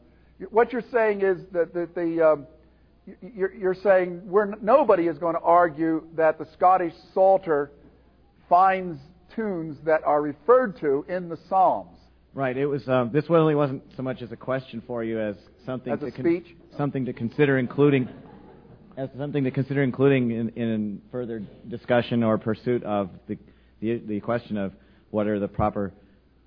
What 0.50 0.72
you're 0.72 0.82
saying 0.92 1.22
is 1.22 1.38
that, 1.52 1.72
that 1.74 1.94
the 1.94 2.26
um, 2.26 2.46
you're, 3.22 3.54
you're 3.54 3.74
saying 3.74 4.22
we're, 4.24 4.54
nobody 4.56 5.06
is 5.06 5.18
going 5.18 5.34
to 5.34 5.40
argue 5.40 6.04
that 6.16 6.38
the 6.38 6.46
Scottish 6.54 6.94
Psalter 7.14 7.70
finds 8.48 8.98
tunes 9.34 9.76
that 9.84 10.02
are 10.04 10.20
referred 10.20 10.78
to 10.80 11.04
in 11.08 11.28
the 11.28 11.38
Psalms. 11.48 11.96
Right. 12.34 12.56
It 12.56 12.66
was. 12.66 12.86
Um, 12.88 13.10
this 13.12 13.28
really 13.28 13.54
wasn't 13.54 13.82
so 13.96 14.02
much 14.02 14.22
as 14.22 14.30
a 14.30 14.36
question 14.36 14.82
for 14.86 15.02
you 15.02 15.20
as 15.20 15.36
something 15.66 15.92
As 15.92 16.00
to 16.00 16.06
a 16.06 16.12
speech? 16.12 16.46
something 16.76 17.04
to 17.04 17.12
consider 17.12 17.58
including 17.58 18.08
as 18.96 19.08
something 19.18 19.44
to 19.44 19.50
consider 19.50 19.82
including 19.82 20.30
in, 20.30 20.48
in 20.50 21.02
further 21.10 21.42
discussion 21.68 22.22
or 22.22 22.38
pursuit 22.38 22.82
of 22.84 23.10
the, 23.28 23.38
the 23.80 23.98
the 23.98 24.20
question 24.20 24.56
of 24.56 24.72
what 25.10 25.26
are 25.26 25.38
the 25.38 25.48
proper 25.48 25.92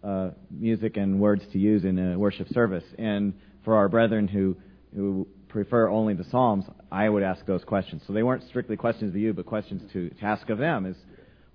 uh, 0.03 0.31
music 0.51 0.97
and 0.97 1.19
words 1.19 1.43
to 1.51 1.59
use 1.59 1.83
in 1.85 1.97
a 1.97 2.17
worship 2.17 2.47
service. 2.49 2.83
And 2.97 3.33
for 3.63 3.75
our 3.75 3.89
brethren 3.89 4.27
who 4.27 4.55
who 4.95 5.27
prefer 5.47 5.89
only 5.89 6.13
the 6.13 6.25
Psalms, 6.25 6.65
I 6.91 7.07
would 7.09 7.23
ask 7.23 7.45
those 7.45 7.63
questions. 7.63 8.01
So 8.07 8.13
they 8.13 8.23
weren't 8.23 8.43
strictly 8.49 8.75
questions 8.75 9.13
to 9.13 9.19
you, 9.19 9.33
but 9.33 9.45
questions 9.45 9.81
to, 9.93 10.09
to 10.09 10.25
ask 10.25 10.49
of 10.49 10.57
them. 10.57 10.85
Is 10.85 10.97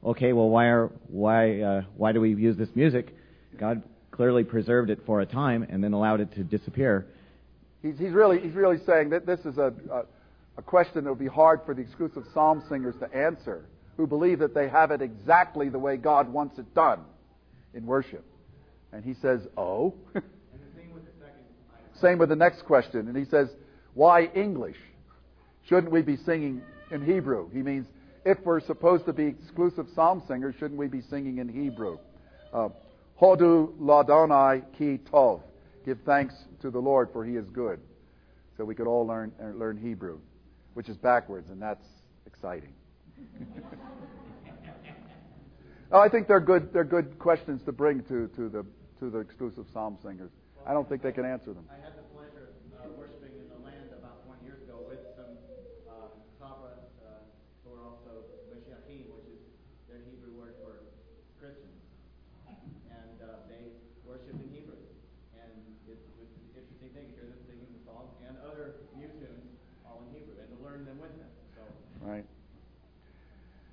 okay. 0.04 0.32
Well, 0.32 0.48
why 0.48 0.66
are 0.66 0.90
why 1.08 1.60
uh, 1.60 1.82
why 1.96 2.12
do 2.12 2.20
we 2.20 2.34
use 2.34 2.56
this 2.56 2.70
music? 2.74 3.14
God 3.58 3.82
clearly 4.10 4.44
preserved 4.44 4.90
it 4.90 5.00
for 5.06 5.20
a 5.20 5.26
time 5.26 5.66
and 5.68 5.82
then 5.82 5.92
allowed 5.92 6.20
it 6.20 6.34
to 6.34 6.42
disappear. 6.42 7.06
He's, 7.82 7.98
he's 7.98 8.12
really 8.12 8.40
he's 8.40 8.54
really 8.54 8.78
saying 8.86 9.10
that 9.10 9.26
this 9.26 9.40
is 9.40 9.58
a, 9.58 9.72
a 9.92 10.04
a 10.58 10.62
question 10.62 11.04
that 11.04 11.10
would 11.10 11.20
be 11.20 11.26
hard 11.26 11.60
for 11.64 11.72
the 11.72 11.80
exclusive 11.80 12.24
psalm 12.34 12.62
singers 12.68 12.96
to 12.98 13.16
answer, 13.16 13.64
who 13.96 14.06
believe 14.06 14.40
that 14.40 14.54
they 14.54 14.68
have 14.68 14.90
it 14.90 15.00
exactly 15.00 15.68
the 15.68 15.78
way 15.78 15.96
God 15.96 16.30
wants 16.30 16.58
it 16.58 16.74
done 16.74 17.00
in 17.72 17.86
worship. 17.86 18.24
And 18.92 19.04
he 19.04 19.14
says, 19.14 19.46
"Oh." 19.56 19.94
Same 22.00 22.18
with 22.18 22.28
the 22.28 22.36
next 22.36 22.62
question, 22.62 23.08
and 23.08 23.16
he 23.16 23.24
says, 23.24 23.48
"Why 23.94 24.24
English? 24.34 24.76
Shouldn't 25.68 25.92
we 25.92 26.02
be 26.02 26.16
singing 26.16 26.62
in 26.90 27.04
Hebrew?" 27.04 27.50
He 27.50 27.62
means 27.62 27.86
if 28.24 28.38
we're 28.44 28.60
supposed 28.60 29.06
to 29.06 29.12
be 29.12 29.26
exclusive 29.26 29.86
psalm 29.94 30.22
singers, 30.26 30.54
shouldn't 30.58 30.78
we 30.78 30.88
be 30.88 31.02
singing 31.02 31.38
in 31.38 31.48
Hebrew? 31.48 31.98
Uh, 32.52 32.68
Hodu 33.20 33.76
ladonai 33.78 34.62
ki 34.76 34.98
tov. 35.10 35.42
Give 35.84 35.98
thanks 36.04 36.34
to 36.62 36.70
the 36.70 36.78
Lord, 36.78 37.10
for 37.12 37.24
He 37.24 37.36
is 37.36 37.48
good. 37.48 37.80
So 38.56 38.64
we 38.64 38.74
could 38.74 38.86
all 38.86 39.06
learn 39.06 39.32
uh, 39.40 39.56
learn 39.56 39.76
Hebrew, 39.76 40.18
which 40.78 40.88
is 40.88 40.96
backwards, 40.96 41.50
and 41.50 41.60
that's 41.60 41.82
exciting. 42.24 42.72
oh, 45.90 45.98
I 45.98 46.08
think 46.08 46.28
they're 46.28 46.38
good. 46.38 46.72
They're 46.72 46.84
good 46.86 47.18
questions 47.18 47.64
to 47.64 47.72
bring 47.72 48.04
to, 48.04 48.30
to 48.38 48.48
the 48.48 48.64
to 49.02 49.10
the 49.10 49.18
exclusive 49.18 49.66
psalm 49.74 49.98
singers. 50.00 50.30
I 50.64 50.72
don't 50.72 50.88
think 50.88 51.02
they 51.02 51.10
can 51.10 51.24
answer 51.24 51.50
them. 51.52 51.66
I 51.66 51.82
had 51.82 51.98
the 51.98 52.06
pleasure 52.14 52.54
of 52.78 52.94
uh, 52.94 52.94
worshiping 52.94 53.34
in 53.42 53.50
the 53.50 53.58
land 53.66 53.90
about 53.90 54.22
20 54.30 54.46
years 54.46 54.62
ago 54.62 54.86
with 54.86 55.02
some 55.18 55.34
uh, 55.90 56.14
Sabra 56.38 56.70
uh, 56.70 57.26
who 57.66 57.74
are 57.74 57.82
also 57.82 58.22
Meshiachim, 58.46 59.10
which 59.18 59.34
is 59.34 59.42
their 59.90 59.98
Hebrew 60.06 60.30
word 60.38 60.54
for 60.62 60.86
Christians. 61.42 61.74
And 62.46 63.18
uh, 63.18 63.50
they 63.50 63.74
worship 64.06 64.30
in 64.30 64.46
Hebrew. 64.54 64.78
And 65.42 65.58
it 65.90 65.98
was 66.22 66.30
an 66.30 66.54
interesting 66.54 66.94
thing 66.94 67.10
to 67.10 67.14
hear 67.18 67.26
them 67.34 67.42
singing 67.50 67.66
the 67.66 67.82
Psalms 67.82 68.14
and 68.30 68.38
other 68.46 68.78
new 68.94 69.10
tunes 69.18 69.58
all 69.88 70.04
in 70.04 70.20
Hebrew 70.20 70.36
and 70.36 70.48
to 70.52 70.58
learn 70.60 70.84
them 70.84 71.00
with 71.00 71.16
them. 71.16 71.32
So 71.56 71.62
Right. 72.04 72.24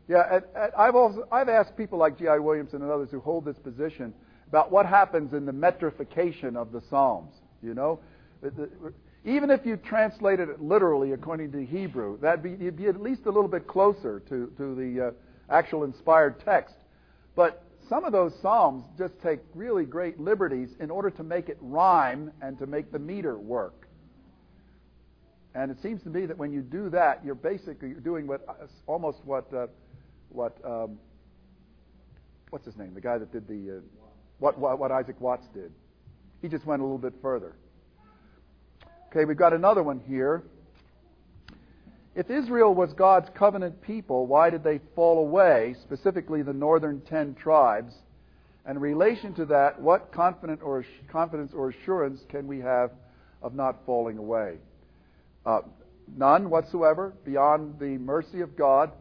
Yeah, 0.07 0.39
I've 0.77 0.95
also 0.95 1.27
I've 1.31 1.49
asked 1.49 1.75
people 1.75 1.97
like 1.97 2.17
G.I. 2.17 2.37
Williamson 2.37 2.81
and 2.81 2.91
others 2.91 3.09
who 3.09 3.19
hold 3.19 3.45
this 3.45 3.57
position 3.57 4.13
about 4.47 4.71
what 4.71 4.85
happens 4.85 5.33
in 5.33 5.45
the 5.45 5.51
metrification 5.51 6.55
of 6.55 6.71
the 6.71 6.81
Psalms. 6.89 7.33
You 7.63 7.73
know, 7.73 7.99
even 9.23 9.49
if 9.49 9.65
you 9.65 9.77
translated 9.77 10.49
it 10.49 10.61
literally 10.61 11.13
according 11.13 11.51
to 11.53 11.65
Hebrew, 11.65 12.19
that'd 12.19 12.43
be 12.43 12.51
you'd 12.63 12.77
be 12.77 12.85
at 12.85 13.01
least 13.01 13.21
a 13.25 13.31
little 13.31 13.47
bit 13.47 13.67
closer 13.67 14.19
to 14.29 14.51
to 14.57 14.75
the 14.75 15.07
uh, 15.07 15.11
actual 15.49 15.83
inspired 15.83 16.39
text. 16.45 16.75
But 17.35 17.63
some 17.89 18.03
of 18.03 18.11
those 18.11 18.33
psalms 18.41 18.85
just 18.97 19.19
take 19.21 19.39
really 19.55 19.85
great 19.85 20.19
liberties 20.19 20.69
in 20.79 20.91
order 20.91 21.09
to 21.11 21.23
make 21.23 21.49
it 21.49 21.57
rhyme 21.61 22.31
and 22.41 22.57
to 22.59 22.67
make 22.67 22.91
the 22.91 22.99
meter 22.99 23.37
work. 23.37 23.87
And 25.55 25.71
it 25.71 25.77
seems 25.81 26.03
to 26.03 26.09
me 26.09 26.25
that 26.25 26.37
when 26.37 26.51
you 26.51 26.61
do 26.61 26.89
that, 26.89 27.21
you're 27.23 27.33
basically 27.33 27.93
doing 27.93 28.27
what 28.27 28.45
almost 28.87 29.19
what 29.23 29.51
uh, 29.53 29.67
what 30.35 30.57
um, 30.65 30.99
what's 32.49 32.65
his 32.65 32.75
name? 32.77 32.93
The 32.93 33.01
guy 33.01 33.17
that 33.17 33.31
did 33.31 33.47
the 33.47 33.77
uh, 33.77 33.81
what, 34.39 34.57
what 34.57 34.79
what 34.79 34.91
Isaac 34.91 35.19
Watts 35.19 35.47
did. 35.53 35.71
He 36.41 36.49
just 36.49 36.65
went 36.65 36.81
a 36.81 36.85
little 36.85 36.97
bit 36.97 37.13
further. 37.21 37.53
Okay, 39.09 39.25
we've 39.25 39.37
got 39.37 39.53
another 39.53 39.81
one 39.81 40.01
here. 40.07 40.43
If 42.15 42.29
Israel 42.29 42.73
was 42.73 42.93
God's 42.93 43.29
covenant 43.35 43.81
people, 43.81 44.25
why 44.25 44.49
did 44.49 44.63
they 44.63 44.79
fall 44.95 45.19
away, 45.19 45.75
specifically 45.81 46.41
the 46.43 46.53
northern 46.53 47.01
ten 47.01 47.35
tribes? 47.35 47.93
And 48.65 48.77
in 48.77 48.81
relation 48.81 49.33
to 49.35 49.45
that, 49.45 49.81
what 49.81 50.11
confident 50.11 50.61
or 50.63 50.85
confidence 51.09 51.53
or 51.53 51.69
assurance 51.69 52.21
can 52.29 52.47
we 52.47 52.59
have 52.59 52.91
of 53.41 53.53
not 53.53 53.85
falling 53.85 54.17
away? 54.17 54.57
Uh, 55.45 55.61
none 56.17 56.49
whatsoever, 56.49 57.13
beyond 57.25 57.79
the 57.79 57.97
mercy 57.97 58.41
of 58.41 58.55
God. 58.55 58.91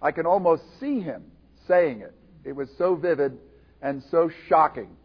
I 0.00 0.12
can 0.12 0.24
almost 0.24 0.62
see 0.80 1.00
him 1.00 1.24
saying 1.66 2.00
it. 2.00 2.14
It 2.44 2.52
was 2.54 2.68
so 2.78 2.94
vivid 2.94 3.38
and 3.80 4.02
so 4.10 4.30
shocking. 4.48 4.96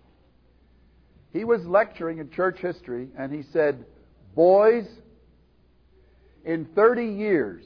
He 1.31 1.43
was 1.43 1.65
lecturing 1.65 2.17
in 2.17 2.29
church 2.31 2.59
history 2.59 3.09
and 3.17 3.31
he 3.31 3.43
said, 3.51 3.85
Boys, 4.35 4.85
in 6.45 6.65
30 6.75 7.05
years, 7.05 7.63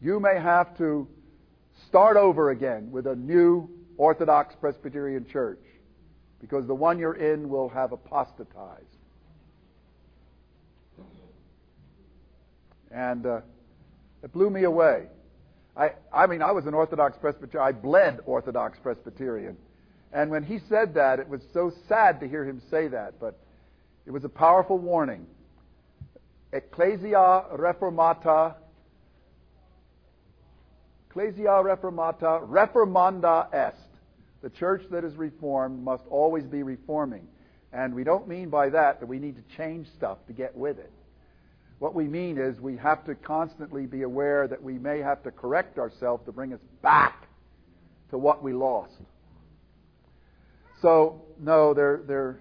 you 0.00 0.18
may 0.18 0.40
have 0.40 0.76
to 0.78 1.06
start 1.88 2.16
over 2.16 2.50
again 2.50 2.90
with 2.90 3.06
a 3.06 3.14
new 3.14 3.68
Orthodox 3.96 4.54
Presbyterian 4.60 5.26
church 5.26 5.60
because 6.40 6.66
the 6.66 6.74
one 6.74 6.98
you're 6.98 7.14
in 7.14 7.48
will 7.48 7.68
have 7.68 7.92
apostatized. 7.92 8.84
And 12.90 13.26
uh, 13.26 13.40
it 14.22 14.32
blew 14.32 14.50
me 14.50 14.64
away. 14.64 15.06
I, 15.76 15.92
I 16.12 16.26
mean, 16.26 16.42
I 16.42 16.52
was 16.52 16.66
an 16.66 16.74
Orthodox 16.74 17.16
Presbyterian. 17.18 17.68
I 17.68 17.72
bled 17.72 18.20
Orthodox 18.26 18.78
Presbyterian. 18.78 19.56
And 20.12 20.30
when 20.30 20.42
he 20.42 20.58
said 20.68 20.94
that, 20.94 21.20
it 21.20 21.28
was 21.28 21.40
so 21.52 21.72
sad 21.88 22.20
to 22.20 22.28
hear 22.28 22.44
him 22.44 22.60
say 22.70 22.88
that, 22.88 23.20
but 23.20 23.38
it 24.06 24.10
was 24.10 24.24
a 24.24 24.28
powerful 24.28 24.78
warning. 24.78 25.26
Ecclesia 26.52 27.44
reformata, 27.54 28.54
Ecclesia 31.08 31.62
reformata, 31.62 32.46
reformanda 32.48 33.52
est. 33.54 33.76
The 34.42 34.50
church 34.50 34.82
that 34.90 35.04
is 35.04 35.14
reformed 35.16 35.84
must 35.84 36.04
always 36.08 36.44
be 36.44 36.62
reforming. 36.62 37.28
And 37.72 37.94
we 37.94 38.04
don't 38.04 38.26
mean 38.26 38.48
by 38.48 38.70
that 38.70 39.00
that 39.00 39.06
we 39.06 39.18
need 39.18 39.36
to 39.36 39.56
change 39.56 39.86
stuff 39.96 40.18
to 40.26 40.32
get 40.32 40.56
with 40.56 40.78
it. 40.78 40.90
What 41.80 41.94
we 41.94 42.04
mean 42.04 42.36
is 42.36 42.60
we 42.60 42.76
have 42.76 43.04
to 43.06 43.14
constantly 43.14 43.86
be 43.86 44.02
aware 44.02 44.46
that 44.46 44.62
we 44.62 44.74
may 44.74 44.98
have 44.98 45.22
to 45.22 45.30
correct 45.30 45.78
ourselves 45.78 46.22
to 46.26 46.32
bring 46.32 46.52
us 46.52 46.60
back 46.82 47.26
to 48.10 48.18
what 48.18 48.42
we 48.42 48.52
lost. 48.52 48.92
So, 50.82 51.22
no, 51.40 51.72
they're, 51.72 52.02
they're, 52.06 52.38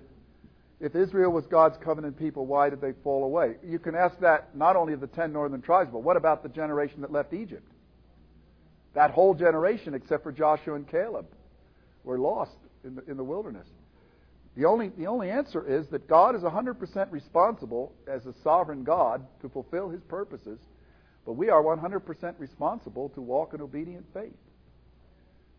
if 0.81 0.93
Israel 0.93 1.31
was 1.31 1.45
God's 1.45 1.77
covenant 1.81 2.19
people, 2.19 2.45
why 2.45 2.69
did 2.69 2.81
they 2.81 2.91
fall 3.01 3.23
away? 3.23 3.55
You 3.65 3.79
can 3.79 3.95
ask 3.95 4.19
that 4.19 4.53
not 4.57 4.75
only 4.75 4.91
of 4.91 4.99
the 4.99 5.07
ten 5.07 5.31
northern 5.31 5.61
tribes, 5.61 5.89
but 5.89 6.03
what 6.03 6.17
about 6.17 6.43
the 6.43 6.49
generation 6.49 6.99
that 6.99 7.11
left 7.11 7.33
Egypt? 7.33 7.67
That 8.93 9.11
whole 9.11 9.33
generation, 9.33 9.93
except 9.93 10.23
for 10.23 10.33
Joshua 10.33 10.75
and 10.75 10.85
Caleb, 10.85 11.27
were 12.03 12.19
lost 12.19 12.57
in 12.83 12.95
the, 12.95 13.03
in 13.09 13.15
the 13.15 13.23
wilderness. 13.23 13.67
The 14.55 14.65
only, 14.65 14.89
the 14.89 15.07
only 15.07 15.29
answer 15.29 15.65
is 15.65 15.87
that 15.89 16.07
God 16.07 16.35
is 16.35 16.41
100% 16.41 17.11
responsible 17.11 17.93
as 18.07 18.25
a 18.25 18.33
sovereign 18.43 18.83
God 18.83 19.25
to 19.41 19.49
fulfill 19.49 19.89
his 19.89 20.01
purposes, 20.03 20.59
but 21.25 21.33
we 21.33 21.49
are 21.49 21.61
100% 21.61 22.33
responsible 22.39 23.09
to 23.09 23.21
walk 23.21 23.53
in 23.53 23.61
obedient 23.61 24.05
faith. 24.13 24.33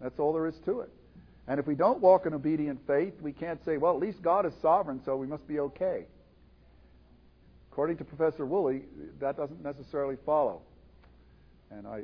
That's 0.01 0.19
all 0.19 0.33
there 0.33 0.47
is 0.47 0.59
to 0.65 0.81
it. 0.81 0.91
And 1.47 1.59
if 1.59 1.67
we 1.67 1.75
don't 1.75 2.01
walk 2.01 2.27
in 2.27 2.35
obedient 2.35 2.81
faith, 2.87 3.15
we 3.21 3.33
can't 3.33 3.65
say, 3.65 3.77
well, 3.77 3.95
at 3.95 4.01
least 4.01 4.23
God 4.23 4.47
is 4.47 4.53
sovereign, 4.61 5.01
so 5.05 5.17
we 5.17 5.27
must 5.27 5.47
be 5.49 5.61
okay. 5.61 6.05
According 7.73 7.99
to 7.99 8.05
Professor 8.05 8.45
Woolley, 8.45 8.83
that 9.21 9.37
doesn't 9.37 9.63
necessarily 9.63 10.17
follow. 10.27 10.63
And 11.71 11.87
I, 11.87 12.03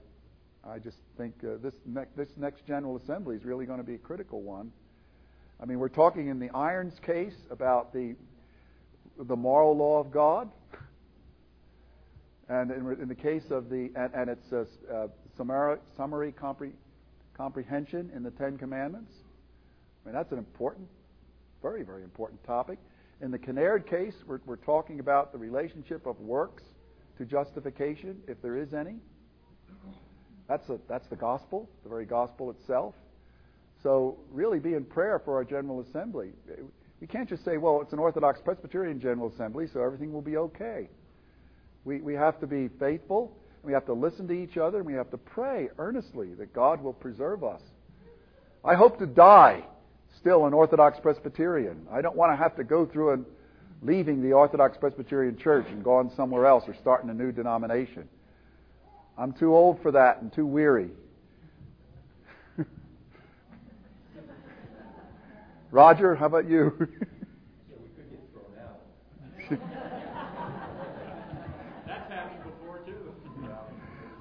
I 0.64 0.79
just 0.79 0.96
think 1.18 1.35
uh, 1.44 1.59
this, 1.62 1.75
ne- 1.85 2.07
this 2.16 2.29
next 2.37 2.66
General 2.66 2.96
Assembly 2.96 3.37
is 3.37 3.44
really 3.44 3.66
going 3.66 3.79
to 3.79 3.85
be 3.85 3.94
a 3.94 3.99
critical 3.99 4.42
one. 4.42 4.72
I 5.60 5.64
mean, 5.64 5.78
we're 5.78 5.88
talking 5.88 6.28
in 6.28 6.38
the 6.38 6.50
Irons 6.50 6.98
case 7.04 7.36
about 7.50 7.92
the, 7.92 8.14
the 9.18 9.36
moral 9.36 9.76
law 9.76 10.00
of 10.00 10.10
God. 10.10 10.50
And 12.48 12.70
in, 12.70 13.00
in 13.00 13.08
the 13.08 13.14
case 13.14 13.44
of 13.50 13.70
the, 13.70 13.90
and, 13.96 14.14
and 14.14 14.30
its 14.30 14.52
uh, 14.52 15.06
summary, 15.36 15.78
summary 15.96 16.32
compre, 16.32 16.72
comprehension 17.36 18.10
in 18.14 18.22
the 18.22 18.30
Ten 18.32 18.58
Commandments. 18.58 19.12
I 20.04 20.08
mean, 20.08 20.14
that's 20.14 20.32
an 20.32 20.38
important, 20.38 20.88
very, 21.62 21.82
very 21.82 22.02
important 22.02 22.44
topic. 22.44 22.78
In 23.22 23.30
the 23.30 23.38
Kinnaird 23.38 23.88
case, 23.88 24.14
we're, 24.26 24.40
we're 24.44 24.56
talking 24.56 25.00
about 25.00 25.32
the 25.32 25.38
relationship 25.38 26.06
of 26.06 26.20
works 26.20 26.62
to 27.16 27.24
justification, 27.24 28.20
if 28.28 28.40
there 28.42 28.58
is 28.58 28.74
any. 28.74 28.96
That's, 30.48 30.68
a, 30.68 30.78
that's 30.86 31.06
the 31.08 31.16
gospel, 31.16 31.68
the 31.82 31.88
very 31.88 32.04
gospel 32.04 32.50
itself. 32.50 32.94
So, 33.87 34.16
really 34.33 34.59
be 34.59 34.75
in 34.75 34.85
prayer 34.85 35.20
for 35.25 35.37
our 35.37 35.44
General 35.44 35.79
Assembly. 35.79 36.31
We 37.01 37.07
can't 37.07 37.29
just 37.29 37.44
say, 37.44 37.57
well, 37.57 37.81
it's 37.83 37.92
an 37.92 38.01
Orthodox 38.01 38.40
Presbyterian 38.44 39.01
General 39.01 39.31
Assembly, 39.33 39.68
so 39.72 39.81
everything 39.81 40.12
will 40.12 40.22
be 40.22 40.38
okay. 40.38 40.88
We, 41.85 42.01
we 42.01 42.14
have 42.14 42.40
to 42.40 42.49
be 42.49 42.68
faithful, 42.81 43.33
we 43.62 43.72
have 43.72 43.87
to 43.87 43.92
listen 43.92 44.27
to 44.27 44.35
each 44.35 44.57
other, 44.57 44.79
and 44.79 44.87
we 44.88 44.94
have 44.94 45.12
to 45.12 45.16
pray 45.16 45.68
earnestly 45.79 46.35
that 46.35 46.53
God 46.53 46.83
will 46.83 46.94
preserve 46.94 47.44
us. 47.44 47.61
I 48.64 48.75
hope 48.75 48.99
to 48.99 49.07
die 49.07 49.62
still 50.18 50.46
an 50.46 50.53
Orthodox 50.53 50.99
Presbyterian. 50.99 51.87
I 51.88 52.01
don't 52.01 52.16
want 52.16 52.33
to 52.33 52.37
have 52.37 52.57
to 52.57 52.64
go 52.64 52.87
through 52.87 53.12
and 53.12 53.25
leaving 53.83 54.20
the 54.20 54.33
Orthodox 54.33 54.77
Presbyterian 54.79 55.38
Church 55.38 55.66
and 55.68 55.85
going 55.85 56.11
somewhere 56.16 56.46
else 56.46 56.64
or 56.66 56.75
starting 56.81 57.09
a 57.09 57.14
new 57.14 57.31
denomination. 57.31 58.09
I'm 59.16 59.33
too 59.33 59.55
old 59.55 59.81
for 59.81 59.92
that 59.92 60.22
and 60.22 60.33
too 60.33 60.44
weary. 60.44 60.90
Roger, 65.70 66.14
how 66.14 66.26
about 66.26 66.48
you? 66.48 66.72
So 67.68 67.74
we 67.83 67.88
could 67.90 68.09
get 68.11 68.20
thrown 68.33 68.44
out. 68.62 68.79
That's 71.87 72.12
happened 72.12 72.44
before 72.44 72.79
too. 72.87 73.12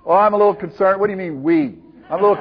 well, 0.03 0.17
I'm 0.17 0.33
a 0.33 0.37
little 0.37 0.55
concerned. 0.55 0.99
What 0.99 1.07
do 1.07 1.11
you 1.11 1.17
mean 1.17 1.43
we? 1.43 1.77
I'm 2.09 2.19
a 2.19 2.27
little. 2.29 2.37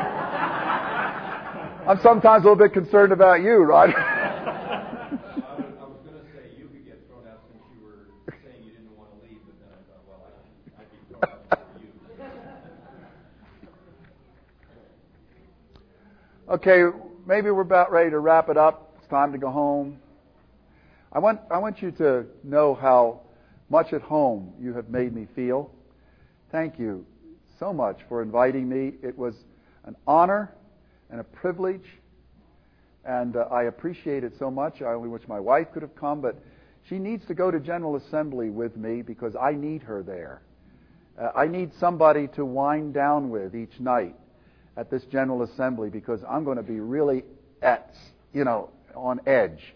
I'm 1.86 2.00
sometimes 2.02 2.44
a 2.44 2.48
little 2.48 2.56
bit 2.56 2.72
concerned 2.72 3.12
about 3.12 3.42
you, 3.42 3.56
Roger. 3.58 3.98
I 3.98 5.20
was, 5.58 5.68
was 5.78 5.98
going 6.04 6.16
to 6.18 6.24
say 6.32 6.56
you 6.56 6.66
could 6.68 6.86
get 6.86 7.06
thrown 7.08 7.26
out 7.30 7.40
since 7.52 7.62
you 7.76 7.84
were 7.84 8.08
saying 8.42 8.64
you 8.64 8.72
didn't 8.72 8.96
want 8.96 9.10
to 9.10 9.28
leave, 9.28 9.40
but 9.44 9.54
then 9.60 9.68
I 9.68 9.80
thought, 9.84 10.02
well, 10.08 10.24
I, 10.78 10.82
I'd 10.82 10.88
be 10.90 10.96
thrown 11.12 11.22
out 11.52 11.60
for 11.74 11.80
you. 11.80 11.92
Okay, 16.54 16.98
maybe 17.26 17.50
we're 17.50 17.62
about 17.62 17.92
ready 17.92 18.10
to 18.10 18.18
wrap 18.18 18.48
it 18.48 18.56
up. 18.56 18.93
Time 19.14 19.30
to 19.30 19.38
go 19.38 19.52
home. 19.52 20.00
I 21.12 21.20
want, 21.20 21.40
I 21.48 21.58
want 21.58 21.80
you 21.80 21.92
to 21.92 22.26
know 22.42 22.74
how 22.74 23.20
much 23.70 23.92
at 23.92 24.02
home 24.02 24.52
you 24.60 24.74
have 24.74 24.88
made 24.88 25.14
me 25.14 25.28
feel. 25.36 25.70
Thank 26.50 26.80
you 26.80 27.06
so 27.60 27.72
much 27.72 28.00
for 28.08 28.22
inviting 28.22 28.68
me. 28.68 28.94
It 29.04 29.16
was 29.16 29.36
an 29.84 29.94
honor 30.04 30.52
and 31.10 31.20
a 31.20 31.22
privilege, 31.22 31.84
and 33.04 33.36
uh, 33.36 33.46
I 33.52 33.66
appreciate 33.66 34.24
it 34.24 34.32
so 34.36 34.50
much. 34.50 34.82
I 34.82 34.86
only 34.94 35.08
wish 35.08 35.28
my 35.28 35.38
wife 35.38 35.68
could 35.72 35.82
have 35.82 35.94
come, 35.94 36.20
but 36.20 36.42
she 36.88 36.98
needs 36.98 37.24
to 37.26 37.34
go 37.34 37.52
to 37.52 37.60
General 37.60 37.94
Assembly 37.94 38.50
with 38.50 38.76
me 38.76 39.00
because 39.00 39.36
I 39.40 39.52
need 39.52 39.84
her 39.84 40.02
there. 40.02 40.42
Uh, 41.16 41.30
I 41.36 41.46
need 41.46 41.70
somebody 41.78 42.26
to 42.34 42.44
wind 42.44 42.94
down 42.94 43.30
with 43.30 43.54
each 43.54 43.78
night 43.78 44.16
at 44.76 44.90
this 44.90 45.04
General 45.04 45.44
Assembly 45.44 45.88
because 45.88 46.18
I'm 46.28 46.42
going 46.42 46.56
to 46.56 46.64
be 46.64 46.80
really 46.80 47.22
at, 47.62 47.94
you 48.32 48.42
know, 48.42 48.70
on 48.96 49.20
edge. 49.26 49.74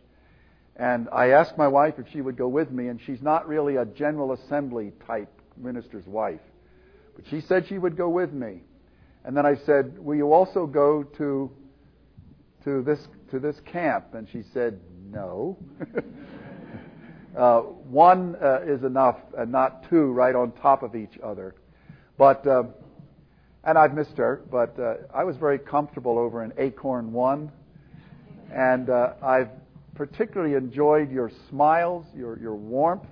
And 0.77 1.09
I 1.13 1.31
asked 1.31 1.59
my 1.59 1.69
wife 1.69 1.95
if 1.99 2.07
she 2.13 2.21
would 2.21 2.37
go 2.37 2.49
with 2.49 2.71
me, 2.71 2.89
and 2.89 3.01
she's 3.05 3.21
not 3.21 3.49
really 3.49 3.77
a 3.77 3.85
General 3.85 4.33
Assembly 4.33 4.93
type 5.07 5.31
minister's 5.57 6.07
wife. 6.07 6.41
But 7.17 7.25
she 7.29 7.41
said 7.41 7.67
she 7.67 7.79
would 7.79 7.97
go 7.97 8.09
with 8.09 8.33
me. 8.33 8.61
And 9.25 9.37
then 9.37 9.45
I 9.45 9.57
said, 9.57 9.99
"Will 9.99 10.15
you 10.15 10.33
also 10.33 10.67
go 10.67 11.03
to 11.03 11.51
to 12.65 12.83
this 12.83 13.01
to 13.31 13.41
this 13.41 13.59
camp?" 13.67 14.15
And 14.15 14.29
she 14.31 14.45
said, 14.55 14.81
"No." 15.11 15.59
uh, 17.37 17.61
one 17.61 18.37
uh, 18.41 18.61
is 18.65 18.85
enough, 18.85 19.17
and 19.37 19.51
not 19.51 19.89
two 19.91 20.13
right 20.13 20.35
on 20.35 20.53
top 20.53 20.85
of 20.85 20.95
each 20.95 21.19
other. 21.23 21.57
But 22.17 22.47
uh, 22.47 22.65
and 23.65 23.77
I've 23.77 23.95
missed 23.95 24.17
her, 24.17 24.43
but 24.51 24.79
uh, 24.79 24.95
I 25.13 25.25
was 25.25 25.37
very 25.37 25.59
comfortable 25.59 26.19
over 26.19 26.45
in 26.45 26.53
Acorn 26.57 27.13
One, 27.13 27.51
and 28.53 28.91
uh, 28.91 29.15
I've 29.23 29.51
particularly 29.95 30.55
enjoyed 30.55 31.11
your 31.11 31.31
smiles, 31.49 32.07
your 32.17 32.39
your 32.39 32.55
warmth, 32.55 33.07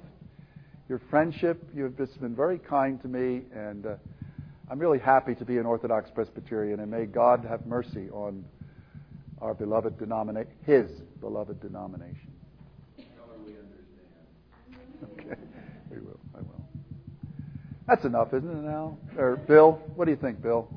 your 0.89 1.01
friendship. 1.11 1.63
You've 1.75 1.97
just 1.97 2.21
been 2.21 2.35
very 2.35 2.59
kind 2.59 3.01
to 3.03 3.09
me, 3.09 3.43
and 3.55 3.87
uh, 3.87 3.95
I'm 4.71 4.79
really 4.79 4.99
happy 4.99 5.35
to 5.35 5.45
be 5.45 5.59
an 5.59 5.67
Orthodox 5.67 6.11
Presbyterian, 6.11 6.81
and 6.81 6.91
may 6.91 7.07
God 7.07 7.45
have 7.49 7.67
mercy 7.67 8.09
on 8.11 8.45
our 9.41 9.55
beloved 9.55 9.99
denomination, 9.99 10.53
His 10.65 10.91
beloved 11.21 11.61
denomination. 11.61 12.33
Okay, 15.19 15.39
we 15.91 15.99
will. 15.99 16.19
I 16.35 16.39
will. 16.39 16.65
That's 17.87 18.07
enough, 18.07 18.33
isn't 18.33 18.49
it 18.49 18.63
now? 18.63 18.97
Or 19.19 19.37
Bill, 19.37 19.73
what 19.95 20.07
do 20.07 20.11
you 20.11 20.17
think, 20.17 20.41
Bill? 20.41 20.69